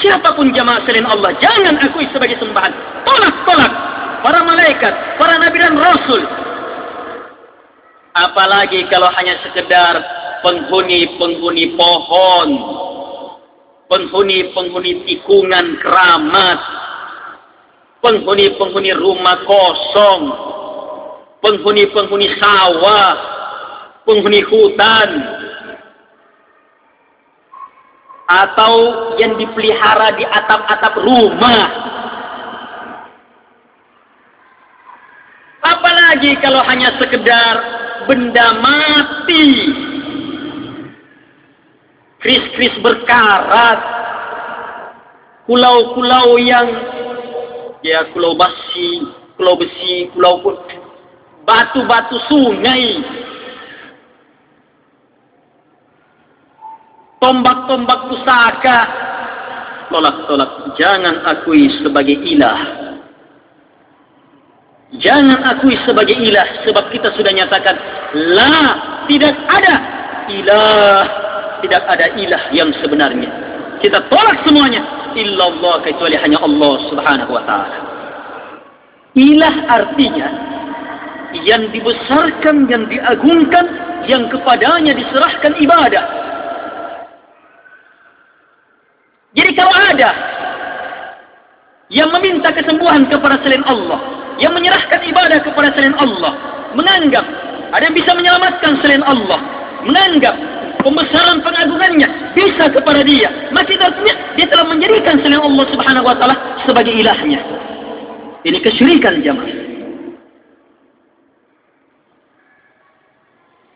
Siapapun 0.00 0.56
jamaah 0.56 0.80
selain 0.88 1.04
Allah 1.04 1.36
jangan 1.36 1.84
akui 1.84 2.08
sebagai 2.16 2.40
sembahan. 2.40 2.72
Tolak, 3.04 3.34
tolak. 3.44 3.72
Para 4.24 4.40
malaikat, 4.40 5.20
para 5.20 5.36
nabi 5.36 5.60
dan 5.60 5.76
rasul. 5.76 6.24
Apalagi 8.16 8.88
kalau 8.88 9.12
hanya 9.20 9.36
sekedar 9.44 10.00
penghuni-penghuni 10.40 11.76
pohon, 11.76 12.48
penghuni-penghuni 13.92 15.04
tikungan 15.04 15.76
keramat, 15.76 16.60
penghuni-penghuni 18.00 18.96
rumah 18.96 19.44
kosong, 19.44 20.53
penghuni-penghuni 21.44 22.40
sawah, 22.40 23.12
penghuni 24.08 24.40
hutan, 24.48 25.08
atau 28.24 28.72
yang 29.20 29.36
dipelihara 29.36 30.16
di 30.16 30.24
atap-atap 30.24 30.94
rumah. 31.04 31.64
Apalagi 35.60 36.32
kalau 36.40 36.64
hanya 36.64 36.96
sekedar 36.96 37.54
benda 38.08 38.46
mati, 38.60 39.48
kris-kris 42.24 42.72
berkarat, 42.80 43.80
pulau-pulau 45.44 46.40
yang 46.40 46.68
ya 47.84 48.08
pulau 48.16 48.32
basi, 48.32 49.04
pulau 49.36 49.60
besi, 49.60 50.08
pulau 50.12 50.40
batu-batu 51.44 52.16
sungai, 52.28 53.00
tombak-tombak 57.20 58.00
pusaka, 58.12 58.78
tolak-tolak, 59.88 60.76
jangan 60.76 61.24
akui 61.24 61.70
sebagai 61.80 62.16
ilah. 62.20 62.84
Jangan 64.94 65.42
akui 65.56 65.74
sebagai 65.82 66.14
ilah 66.14 66.46
sebab 66.62 66.86
kita 66.94 67.10
sudah 67.18 67.34
nyatakan 67.34 67.74
la 68.14 68.58
tidak 69.10 69.34
ada 69.50 69.74
ilah 70.30 71.02
tidak 71.64 71.82
ada 71.90 72.06
ilah 72.14 72.42
yang 72.54 72.70
sebenarnya. 72.78 73.26
Kita 73.82 74.06
tolak 74.06 74.46
semuanya 74.46 74.86
illallah 75.18 75.82
kecuali 75.82 76.14
hanya 76.14 76.38
Allah 76.38 76.74
Subhanahu 76.86 77.32
wa 77.34 77.42
taala. 77.42 77.78
Ilah 79.18 79.56
artinya 79.66 80.28
yang 81.42 81.66
dibesarkan, 81.74 82.70
yang 82.70 82.86
diagungkan, 82.86 83.66
yang 84.06 84.30
kepadanya 84.30 84.94
diserahkan 84.94 85.52
ibadah. 85.58 86.04
Jadi 89.34 89.50
kalau 89.58 89.74
ada 89.74 90.10
yang 91.90 92.06
meminta 92.14 92.54
kesembuhan 92.54 93.10
kepada 93.10 93.42
selain 93.42 93.66
Allah, 93.66 93.98
yang 94.38 94.54
menyerahkan 94.54 95.02
ibadah 95.10 95.42
kepada 95.42 95.74
selain 95.74 95.94
Allah, 95.98 96.32
menganggap 96.78 97.26
ada 97.74 97.82
yang 97.82 97.96
bisa 97.98 98.14
menyelamatkan 98.14 98.78
selain 98.78 99.02
Allah, 99.02 99.42
menganggap 99.82 100.38
pembesaran 100.86 101.42
pengagungannya 101.42 102.06
bisa 102.38 102.70
kepada 102.70 103.02
dia. 103.02 103.50
Masih 103.50 103.74
artinya 103.82 104.14
dia 104.38 104.46
telah 104.46 104.66
menjadikan 104.70 105.18
selain 105.18 105.42
Allah 105.42 105.66
Subhanahu 105.74 106.06
wa 106.06 106.14
taala 106.14 106.36
sebagai 106.62 106.94
ilahnya. 106.94 107.42
Ini 108.46 108.58
kesyirikan 108.62 109.24
jemaah. 109.24 109.73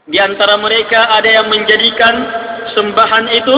Di 0.08 0.16
antara 0.16 0.56
mereka 0.56 1.04
ada 1.20 1.28
yang 1.28 1.52
menjadikan 1.52 2.14
sembahan 2.72 3.28
itu 3.28 3.56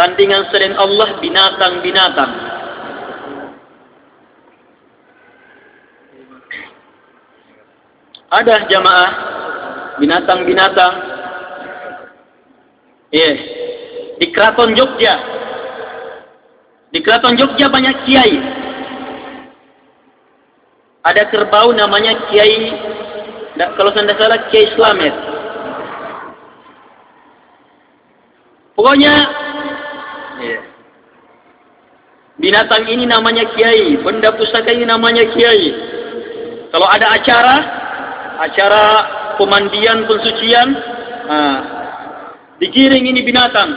tandingan 0.00 0.48
selain 0.48 0.72
Allah 0.80 1.20
binatang-binatang. 1.20 2.32
Ada 8.30 8.64
jamaah 8.72 9.10
binatang-binatang. 10.00 10.94
Eh, 13.12 13.34
di 14.16 14.26
Keraton 14.32 14.72
Jogja. 14.72 15.14
Di 16.88 16.98
Keraton 17.04 17.36
Jogja 17.36 17.68
banyak 17.68 18.08
kiai. 18.08 18.36
Ada 21.00 21.32
kerbau 21.32 21.72
namanya 21.72 22.28
Kiai 22.28 22.76
kalau 23.76 23.90
saya 23.92 24.08
tidak 24.08 24.18
salah 24.18 24.40
Kiai 24.48 24.66
Slamet. 24.72 25.14
Pokoknya 28.72 29.14
yeah. 30.40 30.62
binatang 32.40 32.88
ini 32.88 33.04
namanya 33.04 33.44
Kiai, 33.52 34.00
benda 34.00 34.32
pusaka 34.32 34.72
ini 34.72 34.88
namanya 34.88 35.28
Kiai. 35.36 35.68
Kalau 36.72 36.88
ada 36.88 37.12
acara, 37.18 37.56
acara 38.40 38.84
pemandian 39.36 40.08
pensucian 40.08 40.68
ha, 41.28 41.38
digiring 42.60 43.04
ini 43.08 43.20
binatang 43.24 43.72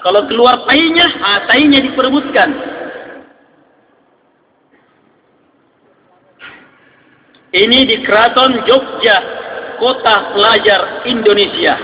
kalau 0.00 0.24
keluar 0.28 0.64
tainya 0.64 1.08
ha, 1.20 1.44
tainya 1.48 1.84
diperebutkan 1.84 2.79
ini 7.50 7.78
di 7.86 7.96
keraton 8.06 8.62
Jogja 8.66 9.16
kota 9.80 10.34
pelajar 10.36 11.04
Indonesia 11.08 11.74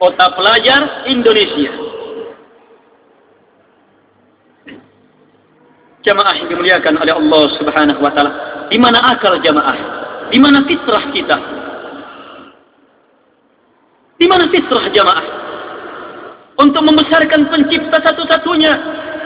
kota 0.00 0.26
pelajar 0.36 1.08
Indonesia 1.08 1.72
jamaah 6.04 6.34
yang 6.36 6.48
dimuliakan 6.52 6.94
oleh 7.00 7.14
Allah 7.16 7.44
subhanahu 7.56 8.00
wa 8.04 8.12
ta'ala 8.12 8.32
di 8.68 8.76
mana 8.76 9.00
akal 9.16 9.40
jamaah 9.40 10.04
di 10.34 10.38
mana 10.42 10.66
fitrah 10.66 11.04
kita? 11.14 11.38
Di 14.18 14.26
mana 14.26 14.50
fitrah 14.50 14.90
jamaah? 14.90 15.26
Untuk 16.58 16.82
membesarkan 16.86 17.50
pencipta 17.50 17.98
satu-satunya, 18.02 18.72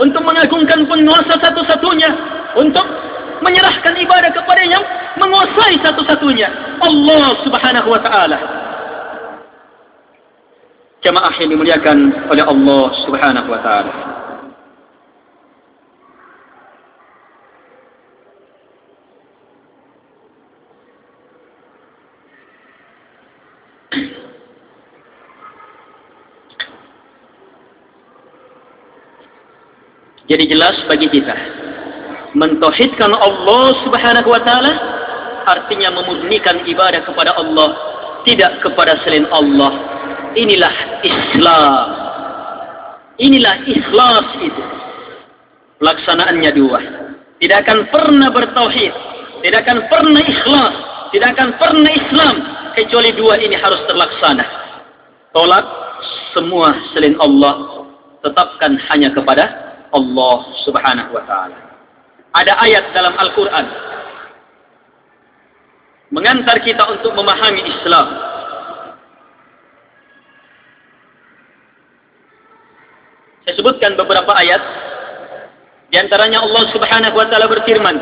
untuk 0.00 0.20
mengagungkan 0.24 0.84
penguasa 0.84 1.36
satu-satunya, 1.40 2.10
untuk 2.56 2.84
menyerahkan 3.42 3.94
ibadah 3.98 4.30
kepada 4.32 4.62
yang 4.64 4.82
menguasai 5.18 5.78
satu-satunya, 5.82 6.48
Allah 6.82 7.38
Subhanahu 7.42 7.88
wa 7.90 8.00
taala. 8.02 8.38
Jamaah 10.98 11.34
yang 11.38 11.50
dimuliakan 11.54 11.98
oleh 12.26 12.44
Allah 12.44 12.84
Subhanahu 13.06 13.48
wa 13.48 13.60
taala. 13.62 13.94
Jadi 30.28 30.44
jelas 30.44 30.76
bagi 30.84 31.08
kita 31.08 31.57
mentauhidkan 32.38 33.10
Allah 33.10 33.66
Subhanahu 33.82 34.30
wa 34.30 34.40
taala 34.46 34.72
artinya 35.48 35.90
memurnikan 35.98 36.62
ibadah 36.62 37.02
kepada 37.02 37.34
Allah 37.34 37.74
tidak 38.22 38.62
kepada 38.62 38.98
selain 39.02 39.26
Allah. 39.32 39.72
Inilah 40.38 40.74
Islam. 41.02 41.88
Inilah 43.18 43.56
ikhlas 43.66 44.28
itu. 44.38 44.62
Pelaksanaannya 45.82 46.50
dua. 46.54 46.80
Tidak 47.38 47.58
akan 47.64 47.86
pernah 47.94 48.34
bertauhid, 48.34 48.92
tidak 49.46 49.62
akan 49.62 49.78
pernah 49.86 50.22
ikhlas, 50.22 50.74
tidak 51.14 51.38
akan 51.38 51.54
pernah 51.54 51.92
Islam 51.94 52.34
kecuali 52.74 53.14
dua 53.14 53.38
ini 53.38 53.54
harus 53.54 53.78
terlaksana. 53.86 54.42
Tolak 55.30 55.66
semua 56.34 56.74
selain 56.90 57.14
Allah, 57.22 57.86
tetapkan 58.26 58.74
hanya 58.90 59.14
kepada 59.14 59.54
Allah 59.94 60.36
Subhanahu 60.66 61.14
wa 61.14 61.22
taala. 61.30 61.67
Ada 62.36 62.52
ayat 62.60 62.84
dalam 62.92 63.14
Al-Qur'an 63.16 63.66
mengantar 66.08 66.56
kita 66.64 66.88
untuk 66.88 67.12
memahami 67.12 67.62
Islam. 67.68 68.06
Saya 73.44 73.54
sebutkan 73.56 73.96
beberapa 73.96 74.32
ayat 74.36 74.60
di 75.88 75.96
antaranya 75.96 76.44
Allah 76.44 76.68
Subhanahu 76.68 77.16
wa 77.16 77.26
taala 77.32 77.48
berfirman 77.48 77.96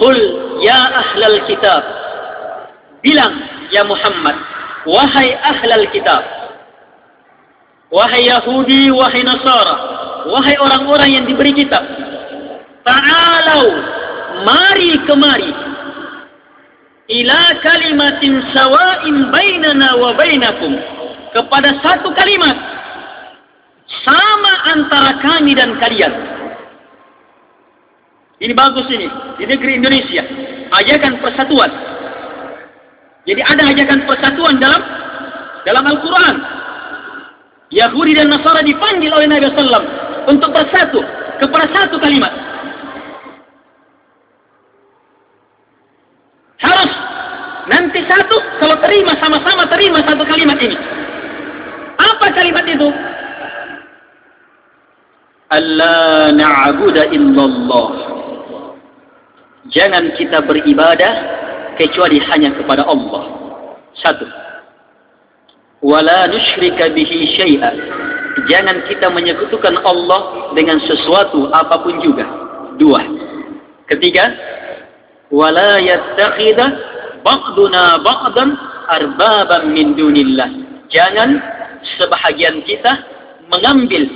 Qul 0.00 0.18
ya 0.64 0.80
ahlal 1.04 1.44
kitab. 1.44 1.82
Bilang 3.04 3.36
ya 3.68 3.84
Muhammad, 3.84 4.36
wahai 4.88 5.36
ahlal 5.36 5.84
kitab. 5.92 6.24
Wahai 7.90 8.30
Yahudi, 8.30 8.88
wahai 8.94 9.26
Nasara, 9.26 9.76
wahai 10.30 10.56
orang-orang 10.56 11.10
yang 11.10 11.24
diberi 11.26 11.50
kitab. 11.52 11.82
Ta'alau, 12.86 13.66
mari 14.46 14.94
kemari. 15.04 15.52
Ila 17.10 17.40
kalimatin 17.58 18.38
sawa'in 18.54 19.34
bainana 19.34 19.98
wa 19.98 20.14
bainakum. 20.14 20.78
Kepada 21.34 21.74
satu 21.82 22.14
kalimat. 22.14 22.54
Sama 24.06 24.54
antara 24.70 25.18
kami 25.18 25.58
dan 25.58 25.74
kalian. 25.82 26.29
Ini 28.40 28.52
bagus 28.56 28.88
ini. 28.88 29.06
Di 29.36 29.44
negeri 29.44 29.76
Indonesia. 29.76 30.24
Ajakan 30.72 31.20
persatuan. 31.20 31.70
Jadi 33.28 33.40
ada 33.44 33.62
ajakan 33.68 33.98
persatuan 34.08 34.56
dalam 34.56 34.80
dalam 35.68 35.84
Al-Quran. 35.84 36.36
Yahudi 37.70 38.16
dan 38.16 38.32
Nasara 38.32 38.64
dipanggil 38.66 39.12
oleh 39.12 39.30
Nabi 39.30 39.46
SAW 39.54 39.84
untuk 40.26 40.50
bersatu 40.50 41.04
kepada 41.38 41.68
satu 41.70 42.00
kalimat. 42.00 42.32
Harus 46.58 46.92
nanti 47.70 48.00
satu 48.08 48.36
kalau 48.58 48.76
terima 48.82 49.14
sama-sama 49.20 49.68
terima 49.70 50.00
satu 50.02 50.24
kalimat 50.26 50.58
ini. 50.58 50.74
Apa 52.00 52.26
kalimat 52.34 52.64
itu? 52.66 52.88
Allah 55.50 56.34
na'budu 56.34 57.04
illallah 57.14 58.19
jangan 59.70 60.14
kita 60.14 60.44
beribadah 60.44 61.12
kecuali 61.80 62.20
hanya 62.20 62.52
kepada 62.54 62.84
Allah. 62.84 63.24
Satu. 63.96 64.26
Wala 65.80 66.28
nusyrika 66.28 66.92
bihi 66.92 67.18
syai'a. 67.40 67.72
Jangan 68.46 68.84
kita 68.86 69.08
menyekutukan 69.08 69.80
Allah 69.82 70.52
dengan 70.52 70.76
sesuatu 70.84 71.48
apapun 71.50 71.98
juga. 72.04 72.28
Dua. 72.76 73.00
Ketiga, 73.88 74.30
wala 75.32 75.80
yattakhidha 75.80 76.66
ba'duna 77.24 77.98
ba'dan 78.04 78.54
arbaban 78.92 79.72
min 79.72 79.96
dunillah. 79.96 80.50
Jangan 80.92 81.40
sebahagian 81.96 82.60
kita 82.66 83.02
mengambil 83.50 84.06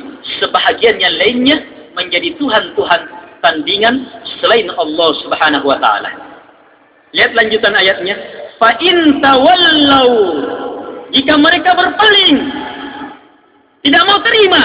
sebahagian 0.41 1.01
yang 1.01 1.15
lainnya 1.17 1.57
menjadi 1.95 2.35
tuhan-tuhan 2.39 3.24
tandingan 3.45 4.09
selain 4.41 4.73
Allah 4.73 5.11
Subhanahu 5.21 5.69
wa 5.69 5.77
taala. 5.77 6.09
Lihat 7.13 7.37
lanjutan 7.37 7.77
ayatnya. 7.77 8.17
Fa 8.57 8.73
in 8.81 9.21
tawallau 9.21 10.11
jika 11.15 11.39
mereka 11.39 11.79
berpaling 11.79 12.51
tidak 13.87 14.03
mau 14.03 14.19
terima 14.27 14.63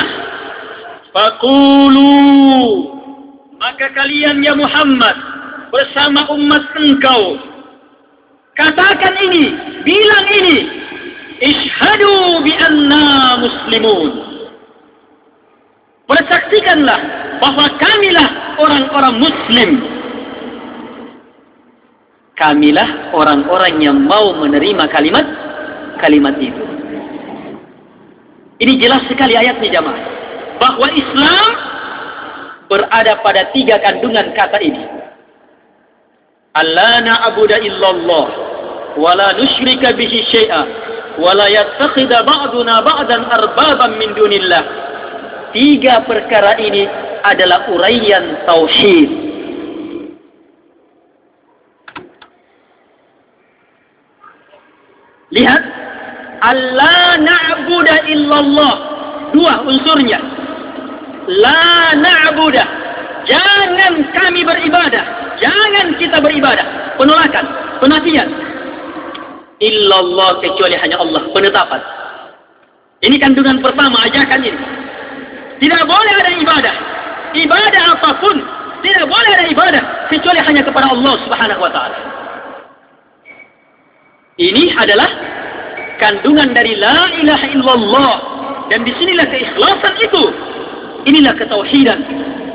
faqulu 1.13 2.09
maka 3.61 3.85
kalian 3.93 4.41
ya 4.41 4.57
Muhammad 4.57 5.13
bersama 5.69 6.25
umat 6.33 6.65
engkau 6.73 7.37
katakan 8.57 9.13
ini 9.29 9.53
bilang 9.85 10.27
ini 10.41 10.57
ishadu 11.37 12.41
bi 12.41 12.53
anna 12.57 13.37
muslimun 13.45 14.11
persaksikanlah 16.09 16.99
bahwa 17.37 17.69
kamilah 17.77 18.48
orang-orang 18.59 19.15
muslim. 19.17 19.69
Kamilah 22.35 23.11
orang-orang 23.11 23.83
yang 23.83 23.97
mau 23.99 24.31
menerima 24.35 24.87
kalimat 24.91 25.27
kalimat 25.99 26.35
itu. 26.39 26.63
Ini 28.59 28.73
jelas 28.79 29.03
sekali 29.07 29.35
ayatnya 29.35 29.79
jamaah. 29.79 30.03
Bahwa 30.59 30.87
Islam 30.91 31.47
berada 32.67 33.19
pada 33.23 33.51
tiga 33.55 33.79
kandungan 33.79 34.31
kata 34.35 34.59
ini. 34.59 34.83
Allah 36.55 37.03
na'budu 37.03 37.55
illallah 37.55 38.27
wa 38.99 39.11
la 39.15 39.35
nusyrika 39.39 39.95
bihi 39.95 40.27
syai'a 40.27 40.61
wa 41.19 41.31
la 41.35 41.47
yattakhidha 41.47 42.23
ba'duna 42.23 42.83
ba'dan 42.83 43.23
arbaban 43.27 43.95
min 43.99 44.11
dunillah. 44.15 44.63
Tiga 45.55 46.03
perkara 46.03 46.59
ini 46.59 47.08
adalah 47.23 47.69
uraian 47.71 48.43
tauhid. 48.47 49.09
Lihat 55.29 55.61
Allah 56.41 57.21
na'budu 57.21 57.95
illallah. 58.09 58.75
Dua 59.29 59.61
unsurnya. 59.61 60.19
La 61.29 61.93
na'budu 61.93 62.63
jangan 63.29 63.93
kami 64.09 64.41
beribadah. 64.41 65.37
Jangan 65.37 65.95
kita 66.01 66.17
beribadah. 66.17 66.97
Penolakan 66.97 67.45
penafian 67.79 68.27
illallah 69.61 70.41
kecuali 70.41 70.75
hanya 70.81 70.97
Allah. 70.97 71.21
Penetapan. 71.29 71.81
Ini 72.99 73.15
kandungan 73.21 73.63
pertama 73.63 74.01
ajakan 74.03 74.41
ini. 74.43 74.61
Tidak 75.59 75.83
boleh 75.87 76.13
ada 76.19 76.31
ibadah 76.39 76.75
ibadah 77.35 77.83
apapun 77.99 78.41
tidak 78.79 79.05
boleh 79.11 79.31
ada 79.35 79.45
ibadah 79.51 79.83
kecuali 80.07 80.39
hanya 80.39 80.63
kepada 80.63 80.87
Allah 80.91 81.13
Subhanahu 81.27 81.61
wa 81.61 81.71
taala. 81.71 81.97
Ini 84.39 84.71
adalah 84.71 85.09
kandungan 85.99 86.55
dari 86.55 86.79
la 86.79 87.11
ilaha 87.19 87.45
illallah. 87.51 88.13
Dan 88.71 88.85
disinilah 88.85 89.27
keikhlasan 89.27 89.93
itu. 89.99 90.23
Inilah 91.09 91.35
ketauhidan. 91.35 91.99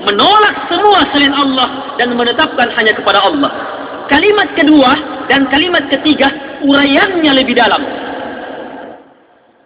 Menolak 0.09 0.71
semua 0.73 1.05
selain 1.13 1.35
Allah 1.35 1.97
dan 2.01 2.17
menetapkan 2.17 2.73
hanya 2.73 2.97
kepada 2.97 3.21
Allah. 3.21 3.53
Kalimat 4.09 4.53
kedua 4.57 4.97
dan 5.29 5.49
kalimat 5.49 5.85
ketiga 5.93 6.29
uraiannya 6.65 7.33
lebih 7.37 7.57
dalam. 7.57 7.83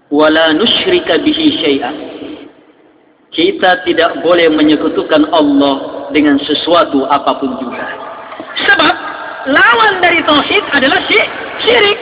Wala 0.08 0.56
nusyrika 0.56 1.20
bihi 1.20 1.46
syai'a 1.60 1.90
kita 3.34 3.84
tidak 3.84 4.24
boleh 4.24 4.48
menyekutukan 4.52 5.28
Allah 5.32 6.08
dengan 6.14 6.40
sesuatu 6.40 7.04
apapun 7.08 7.56
juga 7.60 7.84
sebab 8.64 8.94
lawan 9.48 10.00
dari 10.00 10.24
tauhid 10.24 10.64
adalah 10.72 11.00
syirik 11.60 11.98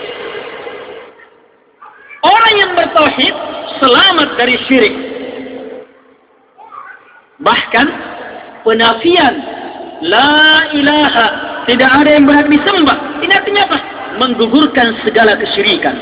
Orang 2.26 2.54
yang 2.58 2.72
bertauhid 2.74 3.34
selamat 3.78 4.28
dari 4.34 4.56
syirik. 4.66 4.94
Bahkan 7.38 7.86
penafian 8.66 9.34
la 10.02 10.66
ilaha 10.74 11.26
tidak 11.70 11.90
ada 12.02 12.10
yang 12.18 12.24
berhak 12.26 12.48
disembah. 12.50 13.22
Ini 13.22 13.30
artinya 13.30 13.62
apa? 13.70 13.78
Menggugurkan 14.18 14.96
segala 15.04 15.38
kesyirikan. 15.38 15.94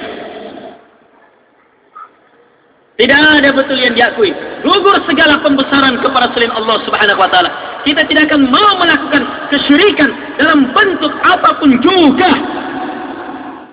Tidak 2.95 3.11
ada 3.43 3.51
betul 3.51 3.75
yang 3.75 3.91
diakui. 3.99 4.31
Gugur 4.63 5.03
segala 5.11 5.43
pembesaran 5.43 5.99
kepada 5.99 6.31
selain 6.31 6.55
Allah 6.55 6.79
Subhanahu 6.87 7.19
wa 7.19 7.27
taala. 7.27 7.51
Kita 7.83 8.07
tidak 8.07 8.31
akan 8.31 8.47
mau 8.55 8.79
melakukan 8.79 9.27
kesyirikan 9.51 10.15
dalam 10.39 10.71
bentuk 10.71 11.11
apapun 11.27 11.83
juga. 11.83 12.31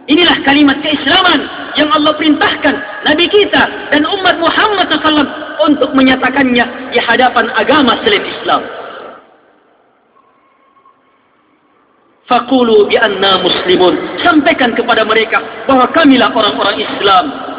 Inilah 0.09 0.41
kalimat 0.41 0.81
keislaman 0.81 1.45
yang 1.77 1.93
Allah 1.93 2.17
perintahkan 2.17 2.75
Nabi 3.05 3.29
kita 3.29 3.93
dan 3.93 4.09
umat 4.09 4.41
Muhammad 4.41 4.89
SAW 4.89 5.29
untuk 5.69 5.93
menyatakannya 5.93 6.89
di 6.89 6.97
hadapan 6.97 7.53
agama 7.53 8.01
selain 8.01 8.25
Islam. 8.25 8.65
Fakulu 12.25 12.89
bi 12.89 12.97
anna 12.97 13.37
muslimun. 13.37 14.17
Sampaikan 14.25 14.73
kepada 14.73 15.05
mereka 15.05 15.45
bahawa 15.69 15.93
kamilah 15.93 16.33
orang-orang 16.33 16.81
Islam 16.81 17.50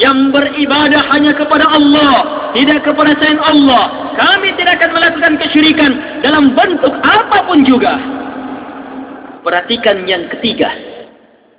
yang 0.00 0.34
beribadah 0.34 1.02
hanya 1.14 1.32
kepada 1.34 1.66
Allah, 1.68 2.50
tidak 2.56 2.82
kepada 2.86 3.14
selain 3.18 3.38
Allah. 3.40 4.14
Kami 4.14 4.54
tidak 4.58 4.82
akan 4.82 4.90
melakukan 4.94 5.32
kesyirikan 5.38 5.92
dalam 6.22 6.54
bentuk 6.54 6.94
apapun 7.02 7.62
juga. 7.66 7.98
Perhatikan 9.44 10.08
yang 10.08 10.26
ketiga 10.32 10.94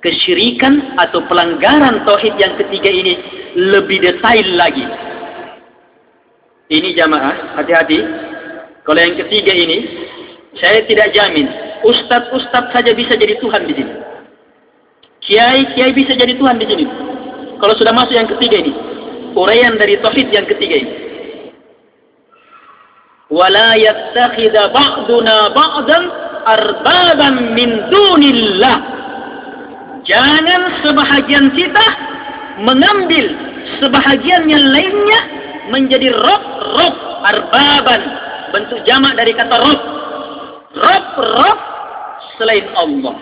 kesyirikan 0.06 0.94
atau 1.02 1.26
pelanggaran 1.26 2.06
tauhid 2.06 2.38
yang 2.38 2.54
ketiga 2.62 2.94
ini 2.94 3.18
lebih 3.58 4.06
detail 4.06 4.48
lagi. 4.54 4.86
Ini 6.70 6.94
jamaah, 6.94 7.58
hati-hati. 7.58 8.00
Kalau 8.86 9.02
yang 9.02 9.18
ketiga 9.18 9.50
ini, 9.50 10.06
saya 10.62 10.86
tidak 10.86 11.10
jamin 11.18 11.50
ustaz-ustaz 11.82 12.70
saja 12.70 12.94
bisa 12.94 13.18
jadi 13.18 13.42
Tuhan 13.42 13.66
di 13.66 13.74
sini. 13.74 13.94
Kiai-kiai 15.26 15.94
bisa 15.98 16.14
jadi 16.14 16.38
Tuhan 16.38 16.62
di 16.62 16.66
sini. 16.70 16.86
Kalau 17.66 17.82
sudah 17.82 17.98
masuk 17.98 18.14
yang 18.14 18.30
ketiga 18.30 18.62
ini, 18.62 18.78
uraian 19.34 19.74
dari 19.74 19.98
tauhid 19.98 20.30
yang 20.30 20.46
ketiga 20.46 20.86
ini. 20.86 20.94
Wala 23.34 23.74
yattakhidha 23.74 24.70
ba'duna 24.70 25.50
ba'dan 25.50 26.04
arbaban 26.46 27.58
min 27.58 27.90
dunillah. 27.90 28.78
Jangan 30.06 30.62
sebahagian 30.86 31.58
kita 31.58 31.86
mengambil 32.62 33.34
sebahagian 33.82 34.46
yang 34.46 34.62
lainnya 34.70 35.20
menjadi 35.74 36.14
rob-rob 36.14 36.94
arbaban. 37.26 38.02
Bentuk 38.54 38.86
jamak 38.86 39.18
dari 39.18 39.34
kata 39.34 39.58
rob. 39.58 39.80
Rob-rob 40.78 41.58
selain 42.38 42.70
Allah. 42.78 43.18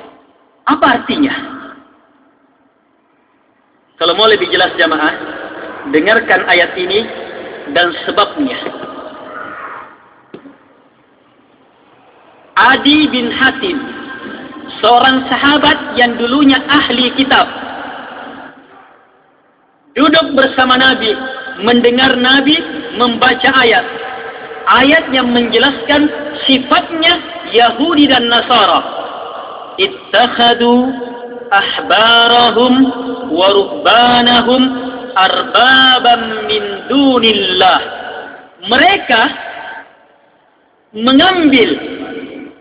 Apa 0.67 0.99
artinya? 0.99 1.62
Kalau 4.03 4.19
mau 4.19 4.27
lebih 4.27 4.51
jelas 4.51 4.75
jamaah, 4.75 5.15
dengarkan 5.95 6.43
ayat 6.51 6.75
ini 6.75 7.07
dan 7.71 7.95
sebabnya. 8.03 8.59
Adi 12.59 13.07
bin 13.07 13.31
Hatim 13.31 13.79
seorang 14.83 15.23
sahabat 15.31 15.95
yang 15.95 16.19
dulunya 16.19 16.59
ahli 16.67 17.15
kitab 17.15 17.47
duduk 19.95 20.35
bersama 20.35 20.75
Nabi 20.75 21.15
mendengar 21.63 22.19
Nabi 22.19 22.59
membaca 22.99 23.55
ayat 23.55 23.87
ayat 24.83 25.15
yang 25.15 25.31
menjelaskan 25.31 26.11
sifatnya 26.43 27.23
Yahudi 27.55 28.11
dan 28.11 28.27
Nasara 28.27 28.83
ittakhadu 29.79 30.91
ahbarahum 31.53 32.73
wa 33.29 33.47
ruhbanahum 33.53 34.61
arbaban 35.13 36.49
min 36.49 36.63
dunillah. 36.89 37.79
Mereka 38.65 39.21
mengambil 40.97 41.69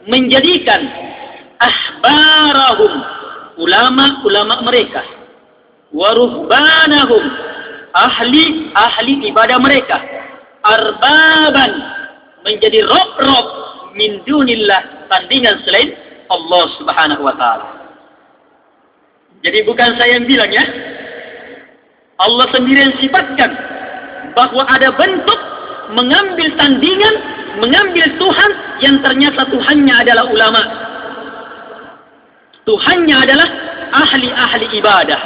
menjadikan 0.05 0.83
ahbarahum 1.63 2.93
ulama-ulama 3.61 4.67
mereka 4.67 5.05
waruhbanahum 5.93 7.23
ahli-ahli 7.93 9.15
ibadah 9.29 9.61
mereka 9.61 10.01
arbaban 10.65 11.73
menjadi 12.43 12.83
rob-rob 12.89 13.47
min 13.95 14.25
dunillah 14.25 15.07
tandingan 15.13 15.61
selain 15.69 15.93
Allah 16.33 16.65
subhanahu 16.81 17.23
wa 17.23 17.37
ta'ala 17.37 17.82
jadi 19.43 19.59
bukan 19.67 19.99
saya 19.99 20.19
yang 20.19 20.27
bilang 20.27 20.51
ya 20.55 20.65
Allah 22.23 22.47
sendiri 22.55 22.87
yang 22.87 22.97
sifatkan 23.03 23.51
bahawa 24.39 24.63
ada 24.71 24.95
bentuk 24.95 25.41
mengambil 25.93 26.49
tandingan 26.55 27.15
mengambil 27.59 28.07
Tuhan 28.17 28.51
yang 28.81 28.97
ternyata 29.05 29.45
Tuhannya 29.51 29.95
adalah 29.95 30.25
ulama. 30.31 30.63
Tuhannya 32.63 33.17
adalah 33.19 33.49
ahli-ahli 33.91 34.67
ibadah. 34.79 35.21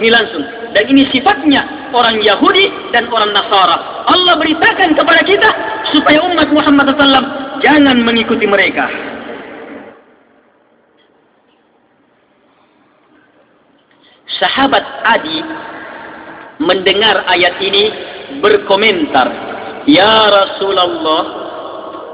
Ini 0.00 0.08
langsung. 0.08 0.42
Dan 0.72 0.88
ini 0.88 1.04
sifatnya 1.12 1.92
orang 1.92 2.24
Yahudi 2.24 2.96
dan 2.96 3.12
orang 3.12 3.36
Nasara. 3.36 4.08
Allah 4.08 4.40
beritakan 4.40 4.96
kepada 4.96 5.20
kita 5.20 5.50
supaya 5.92 6.24
umat 6.32 6.48
Muhammad 6.48 6.96
SAW 6.96 7.60
jangan 7.60 8.00
mengikuti 8.00 8.48
mereka. 8.48 8.88
Sahabat 14.40 14.84
Adi 15.04 15.38
mendengar 16.62 17.26
ayat 17.28 17.58
ini 17.60 17.84
berkomentar, 18.40 19.28
Ya 19.84 20.30
Rasulullah, 20.30 21.22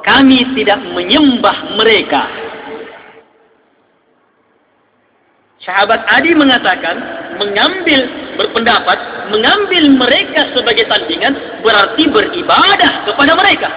kami 0.02 0.56
tidak 0.56 0.80
menyembah 0.96 1.76
mereka. 1.76 2.26
Sahabat 5.62 6.00
Adi 6.08 6.32
mengatakan, 6.32 6.96
mengambil 7.36 8.08
berpendapat, 8.40 8.98
mengambil 9.28 9.84
mereka 10.00 10.48
sebagai 10.56 10.88
tandingan 10.88 11.36
berarti 11.60 12.08
beribadah 12.08 13.04
kepada 13.04 13.36
mereka. 13.36 13.68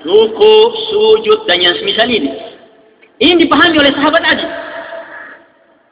Ruku, 0.00 0.56
sujud 0.88 1.44
dan 1.44 1.60
yang 1.60 1.76
semisal 1.76 2.08
ini. 2.08 2.32
Ini 3.20 3.36
dipahami 3.44 3.76
oleh 3.76 3.92
sahabat 3.92 4.24
Adi. 4.24 4.69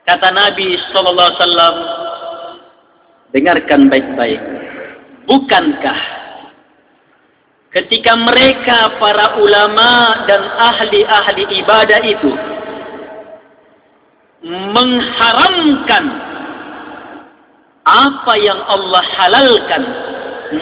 Kata 0.09 0.33
Nabi 0.33 0.73
sallallahu 0.89 1.29
alaihi 1.29 1.41
wasallam, 1.45 1.77
dengarkan 3.37 3.81
baik-baik. 3.93 4.41
Bukankah 5.29 6.01
ketika 7.77 8.17
mereka 8.17 8.97
para 8.97 9.37
ulama 9.37 10.25
dan 10.25 10.41
ahli-ahli 10.57 11.45
ibadah 11.61 12.01
itu 12.01 12.33
mengharamkan 14.73 16.05
apa 17.85 18.35
yang 18.41 18.61
Allah 18.65 19.05
halalkan 19.17 19.83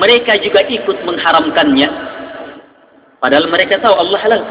mereka 0.03 0.35
juga 0.43 0.67
ikut 0.67 1.07
mengharamkannya 1.07 1.89
padahal 3.23 3.47
mereka 3.55 3.79
tahu 3.79 3.95
Allah 3.95 4.19
halal 4.27 4.43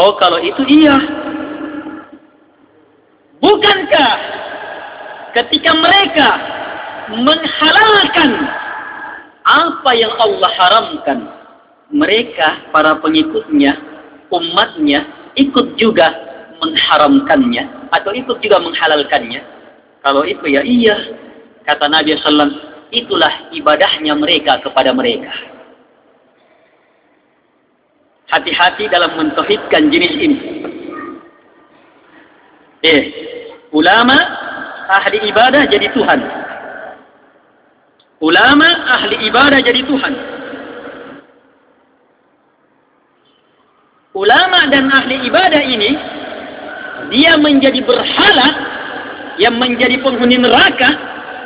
oh 0.00 0.16
kalau 0.16 0.40
itu 0.40 0.64
iya 0.64 0.96
bukankah 3.40 4.14
ketika 5.36 5.70
mereka 5.76 6.28
menghalalkan 7.12 8.30
apa 9.46 9.90
yang 9.94 10.12
Allah 10.18 10.50
haramkan 10.58 11.18
mereka 11.94 12.66
para 12.74 12.98
pengikutnya 12.98 13.78
umatnya 14.32 15.06
ikut 15.38 15.78
juga 15.78 16.10
mengharamkannya 16.58 17.92
atau 17.92 18.10
ikut 18.10 18.42
juga 18.42 18.58
menghalalkannya? 18.58 19.40
Kalau 20.02 20.22
itu 20.22 20.46
ya 20.46 20.62
iya. 20.62 20.96
Kata 21.66 21.90
Nabi 21.90 22.14
SAW, 22.14 22.54
itulah 22.94 23.50
ibadahnya 23.50 24.14
mereka 24.14 24.62
kepada 24.62 24.94
mereka. 24.94 25.34
Hati-hati 28.30 28.86
dalam 28.86 29.18
mentauhidkan 29.18 29.90
jenis 29.90 30.14
ini. 30.14 30.38
Eh, 32.86 33.02
ulama 33.72 34.16
ahli 34.86 35.18
ibadah 35.30 35.66
jadi 35.66 35.90
Tuhan. 35.90 36.20
Ulama 38.22 38.68
ahli 38.96 39.16
ibadah 39.28 39.58
jadi 39.60 39.80
Tuhan. 39.84 40.14
Ulama 44.16 44.60
dan 44.72 44.88
ahli 44.88 45.28
ibadah 45.28 45.60
ini 45.60 45.90
dia 47.12 47.36
menjadi 47.36 47.84
berhala 47.84 48.48
yang 49.36 49.60
menjadi 49.60 50.00
penghuni 50.00 50.40
neraka 50.40 50.96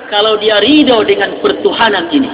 kalau 0.06 0.38
dia 0.38 0.62
ridho 0.62 1.02
dengan 1.02 1.38
pertuhanan 1.42 2.06
ini. 2.14 2.30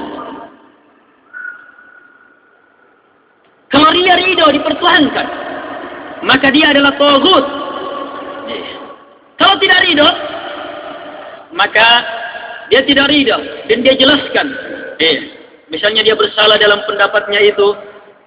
Kalau 3.73 3.91
dia 3.97 4.15
ridho 4.17 4.47
dipertuhankan, 4.53 5.27
maka 6.25 6.49
dia 6.53 6.73
adalah 6.73 6.93
togut. 7.01 7.45
Kalau 9.37 9.55
tidak 9.61 9.85
ridho, 9.85 10.09
maka 11.53 11.89
dia 12.73 12.81
tidak 12.85 13.13
ridho 13.13 13.37
dan 13.69 13.79
dia 13.85 13.95
jelaskan. 13.97 14.47
Eh, 14.97 15.17
misalnya 15.69 16.01
dia 16.01 16.17
bersalah 16.17 16.57
dalam 16.57 16.81
pendapatnya 16.89 17.41
itu, 17.45 17.77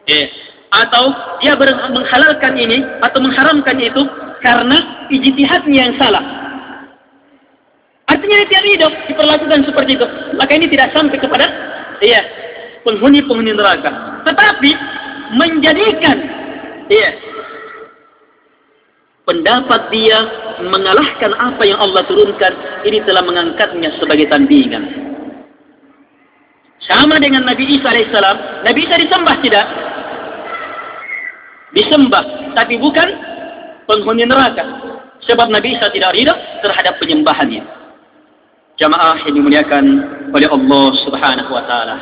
eh, 0.05 0.29
atau 0.69 1.09
dia 1.41 1.57
menghalalkan 1.89 2.53
ini 2.53 2.85
atau 3.01 3.19
mengharamkan 3.25 3.77
itu 3.81 4.05
karena 4.45 5.09
ijtihadnya 5.09 5.79
yang 5.89 5.95
salah. 5.97 6.21
Artinya 8.09 8.41
dia 8.41 8.47
tidak 8.49 8.65
hidup 8.65 8.93
diperlakukan 9.05 9.59
seperti 9.69 9.91
itu. 9.97 10.05
Maka 10.37 10.51
ini 10.57 10.65
tidak 10.69 10.93
sampai 10.93 11.17
kepada 11.17 11.45
iya, 12.01 12.21
penghuni-penghuni 12.81 13.53
neraka. 13.53 14.21
Tetapi 14.25 14.71
menjadikan 15.37 16.17
iya, 16.89 17.09
pendapat 19.29 19.93
dia 19.93 20.17
mengalahkan 20.65 21.37
apa 21.37 21.61
yang 21.61 21.77
Allah 21.77 22.01
turunkan 22.09 22.81
ini 22.81 22.97
telah 23.05 23.21
mengangkatnya 23.21 23.93
sebagai 24.01 24.25
tandingan. 24.25 24.89
Sama 26.81 27.21
dengan 27.21 27.45
Nabi 27.45 27.77
Isa 27.77 27.93
AS. 27.93 28.09
Nabi 28.65 28.89
Isa 28.89 28.97
disembah 28.97 29.35
tidak? 29.45 29.65
Disembah. 31.77 32.57
Tapi 32.57 32.81
bukan 32.81 33.07
penghuni 33.85 34.25
neraka. 34.25 34.65
Sebab 35.29 35.53
Nabi 35.53 35.77
Isa 35.77 35.93
tidak 35.93 36.17
ridha 36.17 36.33
terhadap 36.65 36.97
penyembahannya. 36.97 37.61
Jamaah 38.81 39.21
yang 39.27 39.35
dimuliakan 39.37 39.85
oleh 40.33 40.49
Allah 40.49 40.87
subhanahu 41.05 41.51
wa 41.51 41.63
ta'ala. 41.67 41.97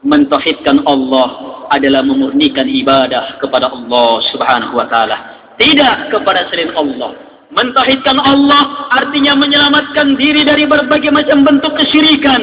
Mentauhidkan 0.00 0.80
Allah 0.88 1.28
adalah 1.68 2.00
memurnikan 2.00 2.64
ibadah 2.64 3.36
kepada 3.42 3.68
Allah 3.68 4.12
subhanahu 4.32 4.78
wa 4.78 4.86
ta'ala. 4.88 5.29
Tidak 5.60 5.96
kepada 6.08 6.48
selain 6.48 6.72
Allah. 6.72 7.12
Mentauhidkan 7.52 8.16
Allah 8.16 8.88
artinya 8.94 9.36
menyelamatkan 9.36 10.16
diri 10.16 10.46
dari 10.46 10.64
berbagai 10.64 11.12
macam 11.12 11.44
bentuk 11.44 11.76
kesyirikan. 11.76 12.40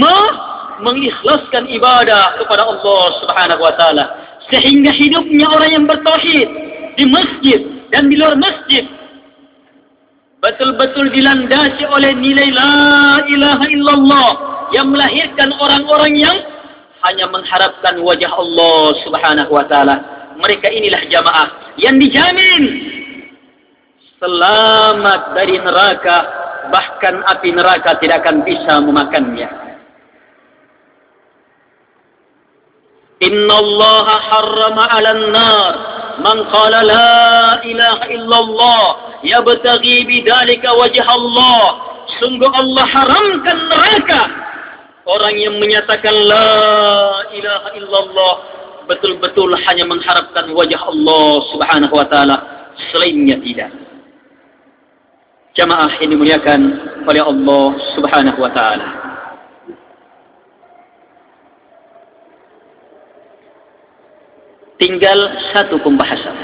Ma 0.00 0.18
mengikhlaskan 0.80 1.68
ibadah 1.68 2.40
kepada 2.40 2.64
Allah 2.64 3.04
subhanahu 3.20 3.60
wa 3.60 3.74
ta'ala. 3.76 4.04
Sehingga 4.48 4.88
hidupnya 4.96 5.46
orang 5.52 5.70
yang 5.76 5.84
bertauhid 5.84 6.48
di 6.96 7.04
masjid 7.04 7.60
dan 7.92 8.08
di 8.08 8.16
luar 8.16 8.40
masjid 8.40 8.88
betul-betul 10.40 11.12
dilandasi 11.12 11.84
oleh 11.84 12.16
nilai 12.16 12.48
la 12.48 13.20
ilaha 13.28 13.64
illallah 13.68 14.30
yang 14.72 14.88
melahirkan 14.88 15.52
orang-orang 15.60 16.16
yang 16.16 16.36
hanya 17.04 17.28
mengharapkan 17.28 18.00
wajah 18.00 18.32
Allah 18.32 18.84
subhanahu 19.04 19.52
wa 19.52 19.64
ta'ala 19.68 19.96
mereka 20.38 20.70
inilah 20.70 21.02
jamaah 21.10 21.48
yang 21.80 21.98
dijamin 21.98 22.62
selamat 24.20 25.32
dari 25.32 25.56
neraka 25.56 26.16
bahkan 26.70 27.24
api 27.24 27.50
neraka 27.56 27.96
tidak 27.98 28.22
akan 28.22 28.44
bisa 28.46 28.78
memakannya. 28.84 29.50
Inna 33.20 33.52
Allah 33.52 34.06
harrama 34.32 34.84
ala 34.96 35.10
nar 35.28 35.74
man 36.24 36.36
qala 36.48 36.80
la 36.84 37.60
ilaha 37.68 38.04
illallah 38.08 38.84
yabtaghi 39.20 40.08
bidzalika 40.08 40.72
wajh 40.72 41.04
Allah 41.04 41.64
sungguh 42.20 42.48
Allah 42.48 42.84
haramkan 42.88 43.58
neraka. 43.68 44.22
Orang 45.04 45.36
yang 45.36 45.56
menyatakan 45.58 46.12
la 46.12 46.48
ilaha 47.34 47.68
illallah 47.76 48.34
betul-betul 48.88 49.52
hanya 49.66 49.84
mengharapkan 49.84 50.48
wajah 50.52 50.80
Allah 50.88 51.32
subhanahu 51.52 51.94
wa 51.96 52.06
ta'ala 52.06 52.36
selainnya 52.92 53.36
tidak 53.42 53.70
jamaah 55.56 55.92
ini 56.00 56.14
muliakan 56.16 56.60
oleh 57.04 57.20
Allah 57.20 57.66
subhanahu 57.98 58.38
wa 58.38 58.50
ta'ala 58.54 59.10
tinggal 64.80 65.18
satu 65.52 65.76
pembahasan. 65.84 66.34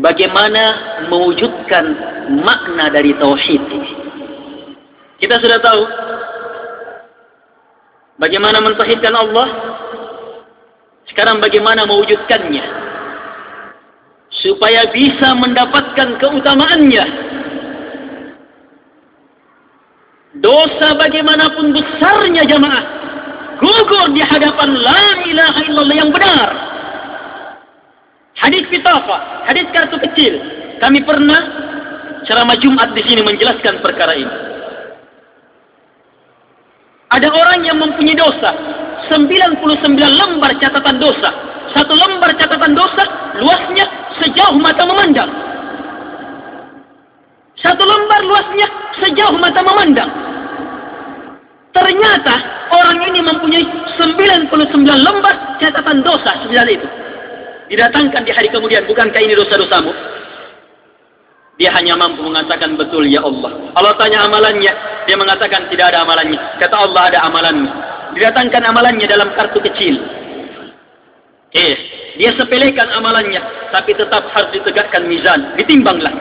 Bagaimana 0.00 0.64
mewujudkan 1.12 1.84
makna 2.40 2.88
dari 2.88 3.12
tauhid 3.20 3.62
ini? 3.68 3.92
Kita 5.20 5.36
sudah 5.36 5.60
tahu 5.60 5.82
bagaimana 8.20 8.60
mentauhidkan 8.60 9.16
Allah. 9.16 9.48
Sekarang 11.08 11.42
bagaimana 11.42 11.88
mewujudkannya? 11.88 12.64
Supaya 14.30 14.86
bisa 14.94 15.34
mendapatkan 15.34 16.20
keutamaannya. 16.22 17.04
Dosa 20.38 20.94
bagaimanapun 20.94 21.74
besarnya 21.74 22.46
jamaah 22.46 22.84
gugur 23.58 24.14
di 24.14 24.22
hadapan 24.22 24.78
la 24.78 25.02
ilaha 25.26 25.60
illallah 25.66 25.96
yang 25.98 26.10
benar. 26.14 26.48
Hadis 28.38 28.64
fitafa, 28.72 29.44
hadis 29.44 29.68
kartu 29.74 30.00
kecil. 30.00 30.40
Kami 30.80 31.04
pernah 31.04 31.44
ceramah 32.24 32.56
Jumat 32.56 32.96
di 32.96 33.04
sini 33.04 33.20
menjelaskan 33.20 33.84
perkara 33.84 34.16
ini. 34.16 34.49
Ada 37.10 37.26
orang 37.26 37.66
yang 37.66 37.78
mempunyai 37.82 38.14
dosa, 38.14 38.54
99 39.10 39.58
lembar 39.98 40.54
catatan 40.62 40.96
dosa. 41.02 41.30
Satu 41.74 41.94
lembar 41.94 42.30
catatan 42.38 42.70
dosa, 42.74 43.02
luasnya 43.38 43.86
sejauh 44.22 44.54
mata 44.58 44.86
memandang. 44.86 45.30
Satu 47.58 47.82
lembar 47.82 48.20
luasnya 48.22 48.66
sejauh 49.02 49.34
mata 49.42 49.58
memandang. 49.58 50.10
Ternyata 51.70 52.34
orang 52.70 52.98
ini 53.10 53.20
mempunyai 53.22 53.64
99 53.98 54.50
lembar 54.86 55.34
catatan 55.58 56.06
dosa 56.06 56.30
sembilan 56.46 56.66
itu. 56.70 56.88
Didatangkan 57.70 58.22
di 58.26 58.32
hari 58.34 58.50
kemudian, 58.50 58.86
bukankah 58.86 59.18
ini 59.22 59.34
dosa-dosamu? 59.34 59.90
Dia 61.60 61.76
hanya 61.76 61.92
mampu 61.92 62.24
mengatakan 62.24 62.72
betul 62.80 63.04
ya 63.04 63.20
Allah. 63.20 63.52
Allah 63.76 63.92
tanya 64.00 64.24
amalannya, 64.24 64.72
dia 65.04 65.16
mengatakan 65.20 65.68
tidak 65.68 65.92
ada 65.92 66.08
amalannya. 66.08 66.40
Kata 66.56 66.88
Allah 66.88 67.02
ada 67.12 67.18
amalannya. 67.28 67.72
Didatangkan 68.16 68.64
amalannya 68.64 69.04
dalam 69.04 69.28
kartu 69.36 69.60
kecil. 69.68 70.00
Eh, 71.52 71.74
dia 72.16 72.32
sepelekan 72.32 72.88
amalannya, 72.96 73.44
tapi 73.76 73.92
tetap 73.92 74.32
harus 74.32 74.50
ditegakkan 74.56 75.04
mizan. 75.04 75.52
Ditimbanglah 75.60 76.16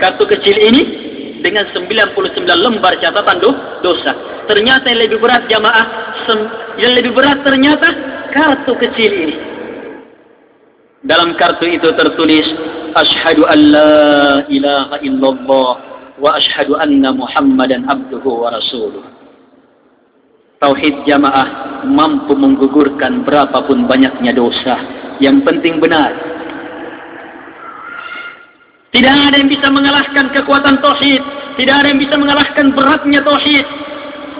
kartu 0.00 0.24
kecil 0.24 0.56
ini 0.56 0.82
dengan 1.44 1.68
99 1.70 2.48
lembar 2.48 2.96
catatan 2.96 3.44
do, 3.44 3.50
dosa. 3.84 4.16
Ternyata 4.48 4.88
yang 4.88 5.04
lebih 5.04 5.20
berat 5.20 5.44
jamaah, 5.52 6.16
yang 6.80 6.96
lebih 6.96 7.12
berat 7.12 7.44
ternyata 7.44 7.92
kartu 8.32 8.72
kecil 8.72 9.10
ini. 9.12 9.36
Dalam 11.04 11.36
kartu 11.36 11.68
itu 11.68 11.92
tertulis, 11.94 12.46
An 12.94 13.60
la 13.72 14.44
ilaha 14.48 14.96
illallah 15.04 15.72
wa 16.18 16.30
ashadu 16.34 16.76
anna 16.78 17.12
muhammadan 17.14 17.84
abduhu 17.88 18.46
wa 18.46 18.54
rasuluh. 18.54 19.04
Tauhid 20.58 21.06
jamaah 21.06 21.86
mampu 21.86 22.34
menggugurkan 22.34 23.22
berapapun 23.22 23.86
banyaknya 23.86 24.34
dosa. 24.34 24.74
Yang 25.22 25.46
penting 25.46 25.78
benar. 25.78 26.14
Tidak 28.90 29.14
ada 29.30 29.36
yang 29.38 29.46
bisa 29.46 29.70
mengalahkan 29.70 30.34
kekuatan 30.34 30.82
tauhid. 30.82 31.22
Tidak 31.60 31.74
ada 31.74 31.86
yang 31.92 32.00
bisa 32.02 32.18
mengalahkan 32.18 32.74
beratnya 32.74 33.22
tauhid. 33.22 33.66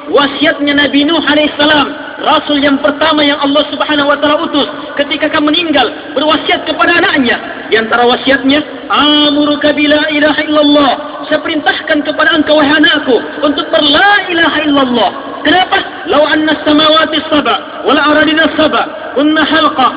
Wasiatnya 0.08 0.72
Nabi 0.72 1.04
Nuh 1.04 1.20
alaihissalam, 1.20 1.88
rasul 2.24 2.64
yang 2.64 2.80
pertama 2.80 3.20
yang 3.20 3.36
Allah 3.44 3.60
Subhanahu 3.68 4.08
wa 4.08 4.16
taala 4.16 4.40
utus 4.40 4.64
ketika 4.96 5.28
akan 5.28 5.52
meninggal, 5.52 5.84
berwasiat 6.16 6.64
kepada 6.64 6.96
anaknya. 6.96 7.36
Di 7.68 7.76
antara 7.76 8.08
wasiatnya, 8.08 8.88
"Amuruka 8.88 9.76
bila 9.76 10.08
ilaha 10.08 10.40
illallah." 10.48 10.92
Saya 11.28 11.44
perintahkan 11.44 12.08
kepada 12.08 12.40
engkau 12.40 12.56
wahai 12.56 12.80
anakku 12.80 13.20
untuk 13.44 13.68
berla 13.68 14.32
ilaha 14.32 14.58
illallah. 14.64 15.10
Kenapa? 15.44 15.78
Lau 16.08 16.24
anna 16.24 16.56
samawati 16.64 17.20
sab'a 17.28 17.84
wal 17.84 18.00
aradina 18.00 18.48
sab'a 18.56 19.12
kunna 19.12 19.44
halqa 19.44 19.88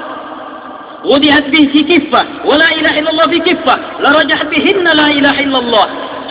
wudihat 1.07 1.49
bih 1.49 1.65
fi 1.73 1.81
kiffah 1.87 2.45
wa 2.45 2.55
la 2.57 2.69
ilaha 2.77 2.95
illallah 3.01 3.27
fi 3.31 3.39
kiffah 3.41 3.77
la 4.05 4.09
rajahat 4.13 4.47
bihinna 4.53 4.93
la 4.93 5.07
ilaha 5.09 5.39
illallah 5.41 5.85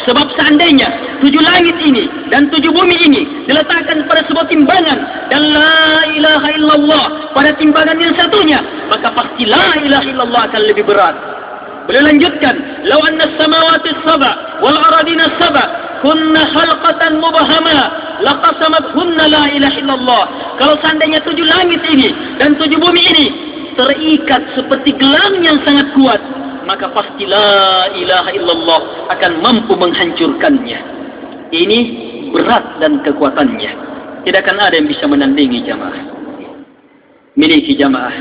sebab 0.06 0.26
seandainya 0.38 0.88
tujuh 1.20 1.42
langit 1.42 1.76
ini 1.82 2.08
dan 2.32 2.48
tujuh 2.48 2.72
bumi 2.72 2.96
ini 2.96 3.22
diletakkan 3.44 4.06
pada 4.08 4.24
sebuah 4.26 4.48
timbangan 4.48 4.98
dan 5.28 5.42
la 5.52 6.08
ilaha 6.16 6.48
illallah 6.56 7.04
pada 7.36 7.50
timbangan 7.60 7.96
yang 8.00 8.14
satunya 8.16 8.58
maka 8.88 9.12
pasti 9.12 9.44
la 9.44 9.76
ilaha 9.82 10.06
illallah 10.06 10.40
akan 10.50 10.62
lebih 10.66 10.84
berat. 10.88 11.16
Beliau 11.88 12.06
lanjutkan 12.06 12.86
law 12.86 13.02
anna 13.02 13.26
samawati 13.34 13.90
sab'a 14.06 14.62
wal 14.62 14.78
aradina 14.78 15.26
sab'a 15.36 15.64
kunna 16.00 16.48
khalqatan 16.54 17.18
mubahama 17.20 17.78
laqasamat 18.24 18.84
hunna 18.96 19.24
la 19.26 19.44
ilaha 19.52 19.76
illallah. 19.76 20.22
Kalau 20.56 20.78
seandainya 20.80 21.20
tujuh 21.26 21.44
langit 21.44 21.82
ini 21.88 22.14
dan 22.38 22.56
tujuh 22.56 22.78
bumi 22.78 23.02
ini 23.10 23.26
terikat 23.74 24.42
seperti 24.56 24.92
gelang 24.96 25.40
yang 25.40 25.58
sangat 25.64 25.88
kuat 25.96 26.20
maka 26.70 26.86
pasti 26.94 27.26
la 27.26 27.90
ilaha 27.98 28.30
illallah 28.30 28.80
akan 29.10 29.32
mampu 29.42 29.74
menghancurkannya. 29.74 30.78
Ini 31.50 31.78
berat 32.30 32.78
dan 32.78 33.02
kekuatannya. 33.02 33.72
Tidak 34.22 34.38
akan 34.38 34.56
ada 34.62 34.78
yang 34.78 34.86
bisa 34.86 35.10
menandingi 35.10 35.66
jamaah. 35.66 35.98
Miliki 37.34 37.74
jamaah. 37.74 38.14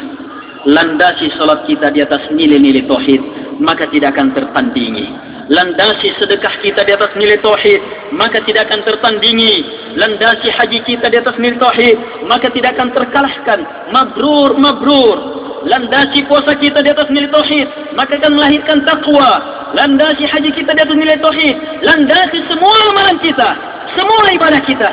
Landasi 0.66 1.30
salat 1.38 1.70
kita 1.70 1.93
di 1.93 2.02
atas 2.02 2.26
nilai-nilai 2.34 2.89
tauhid 2.89 3.22
maka 3.62 3.86
tidak 3.93 4.18
akan 4.18 4.34
tertandingi. 4.34 5.06
Landasi 5.50 6.10
sedekah 6.18 6.62
kita 6.66 6.82
di 6.89 6.91
atas 6.97 7.14
nilai 7.22 7.38
tauhid 7.38 8.12
maka 8.18 8.41
tidak 8.50 8.66
akan 8.66 8.82
tertandingi. 8.82 9.62
Landasi 9.93 10.50
haji 10.50 10.80
kita 10.89 11.06
di 11.06 11.22
atas 11.22 11.38
nilai 11.38 11.62
tauhid 11.62 12.26
maka 12.26 12.50
tidak 12.50 12.74
akan 12.82 12.97
terkalahkan. 12.97 13.60
Mabrur 13.93 14.58
mabrur 14.58 15.18
landasi 15.66 16.24
puasa 16.28 16.55
kita 16.55 16.80
di 16.80 16.89
atas 16.91 17.07
nilai 17.12 17.28
tauhid 17.32 17.68
maka 17.95 18.16
akan 18.16 18.39
melahirkan 18.39 18.84
takwa 18.88 19.32
landasi 19.76 20.24
haji 20.24 20.49
kita 20.55 20.72
di 20.72 20.82
atas 20.84 20.97
nilai 20.97 21.20
tauhid 21.20 21.55
landasi 21.84 22.39
semua 22.47 22.76
amalan 22.93 23.18
kita 23.20 23.49
semua 23.97 24.32
ibadah 24.32 24.62
kita 24.64 24.89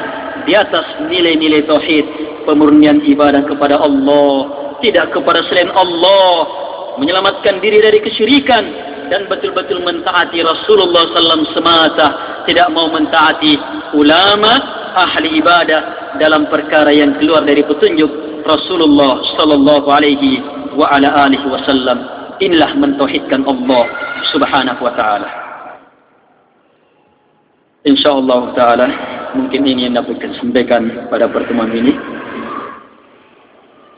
di 0.47 0.55
atas 0.55 0.87
nilai-nilai 1.07 1.67
tauhid 1.67 2.07
pemurnian 2.47 3.03
ibadah 3.07 3.47
kepada 3.47 3.79
Allah 3.79 4.35
tidak 4.83 5.15
kepada 5.15 5.43
selain 5.47 5.71
Allah 5.71 6.35
menyelamatkan 6.99 7.61
diri 7.61 7.83
dari 7.83 8.01
kesyirikan 8.01 8.65
dan 9.07 9.31
betul-betul 9.31 9.83
mentaati 9.87 10.43
Rasulullah 10.43 11.07
sallam 11.15 11.47
semata 11.55 12.07
tidak 12.49 12.71
mau 12.75 12.91
mentaati 12.91 13.55
ulama 13.95 14.59
ahli 14.97 15.39
ibadah 15.39 16.15
dalam 16.19 16.49
perkara 16.49 16.91
yang 16.91 17.15
keluar 17.21 17.45
dari 17.45 17.63
petunjuk 17.63 18.43
Rasulullah 18.47 19.21
sallallahu 19.37 19.87
alaihi 19.91 20.56
wa 20.77 20.93
ala 20.93 21.27
alihi 21.27 21.49
wasallam 21.49 22.05
inilah 22.39 22.77
mentauhidkan 22.77 23.43
Allah 23.49 23.85
subhanahu 24.31 24.85
wa 24.85 24.93
ta'ala. 24.93 25.29
Insyaallah 27.89 28.41
ta'ala 28.53 28.87
mungkin 29.39 29.65
ini 29.65 29.89
yang 29.89 29.97
dapat 29.97 30.21
kita 30.21 30.37
sampaikan 30.43 31.09
pada 31.09 31.31
pertemuan 31.33 31.73
ini. 31.73 31.97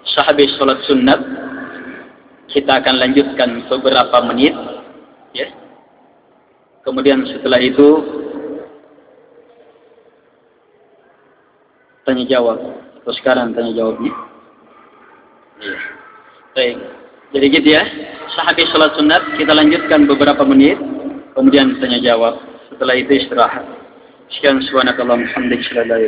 Sahabat 0.09 0.49
salat 0.57 0.81
sunnat 0.89 1.21
kita 2.49 2.81
akan 2.81 2.95
lanjutkan 2.97 3.67
beberapa 3.69 4.19
menit 4.31 4.55
ya. 5.37 5.51
Kemudian 6.87 7.27
setelah 7.29 7.61
itu 7.61 8.01
tanya 12.09 12.25
jawab. 12.25 12.57
Atau 13.05 13.13
sekarang 13.21 13.53
tanya 13.53 13.73
jawabnya. 13.77 14.13
Ya 15.61 15.98
Baik. 16.59 16.75
Jadi 17.39 17.47
gitu 17.55 17.69
ya. 17.71 17.87
Sahabat 18.35 18.67
salat 18.75 18.91
sunat 18.99 19.23
kita 19.39 19.55
lanjutkan 19.55 20.11
beberapa 20.11 20.43
menit. 20.43 20.75
Kemudian 21.39 21.79
tanya 21.79 22.03
jawab. 22.03 22.43
Setelah 22.75 22.99
itu 22.99 23.15
istirahat. 23.15 23.63
Sekian 24.35 24.59
subhanakallahumma 24.67 25.31
hamdika 25.39 25.87
la 25.87 26.03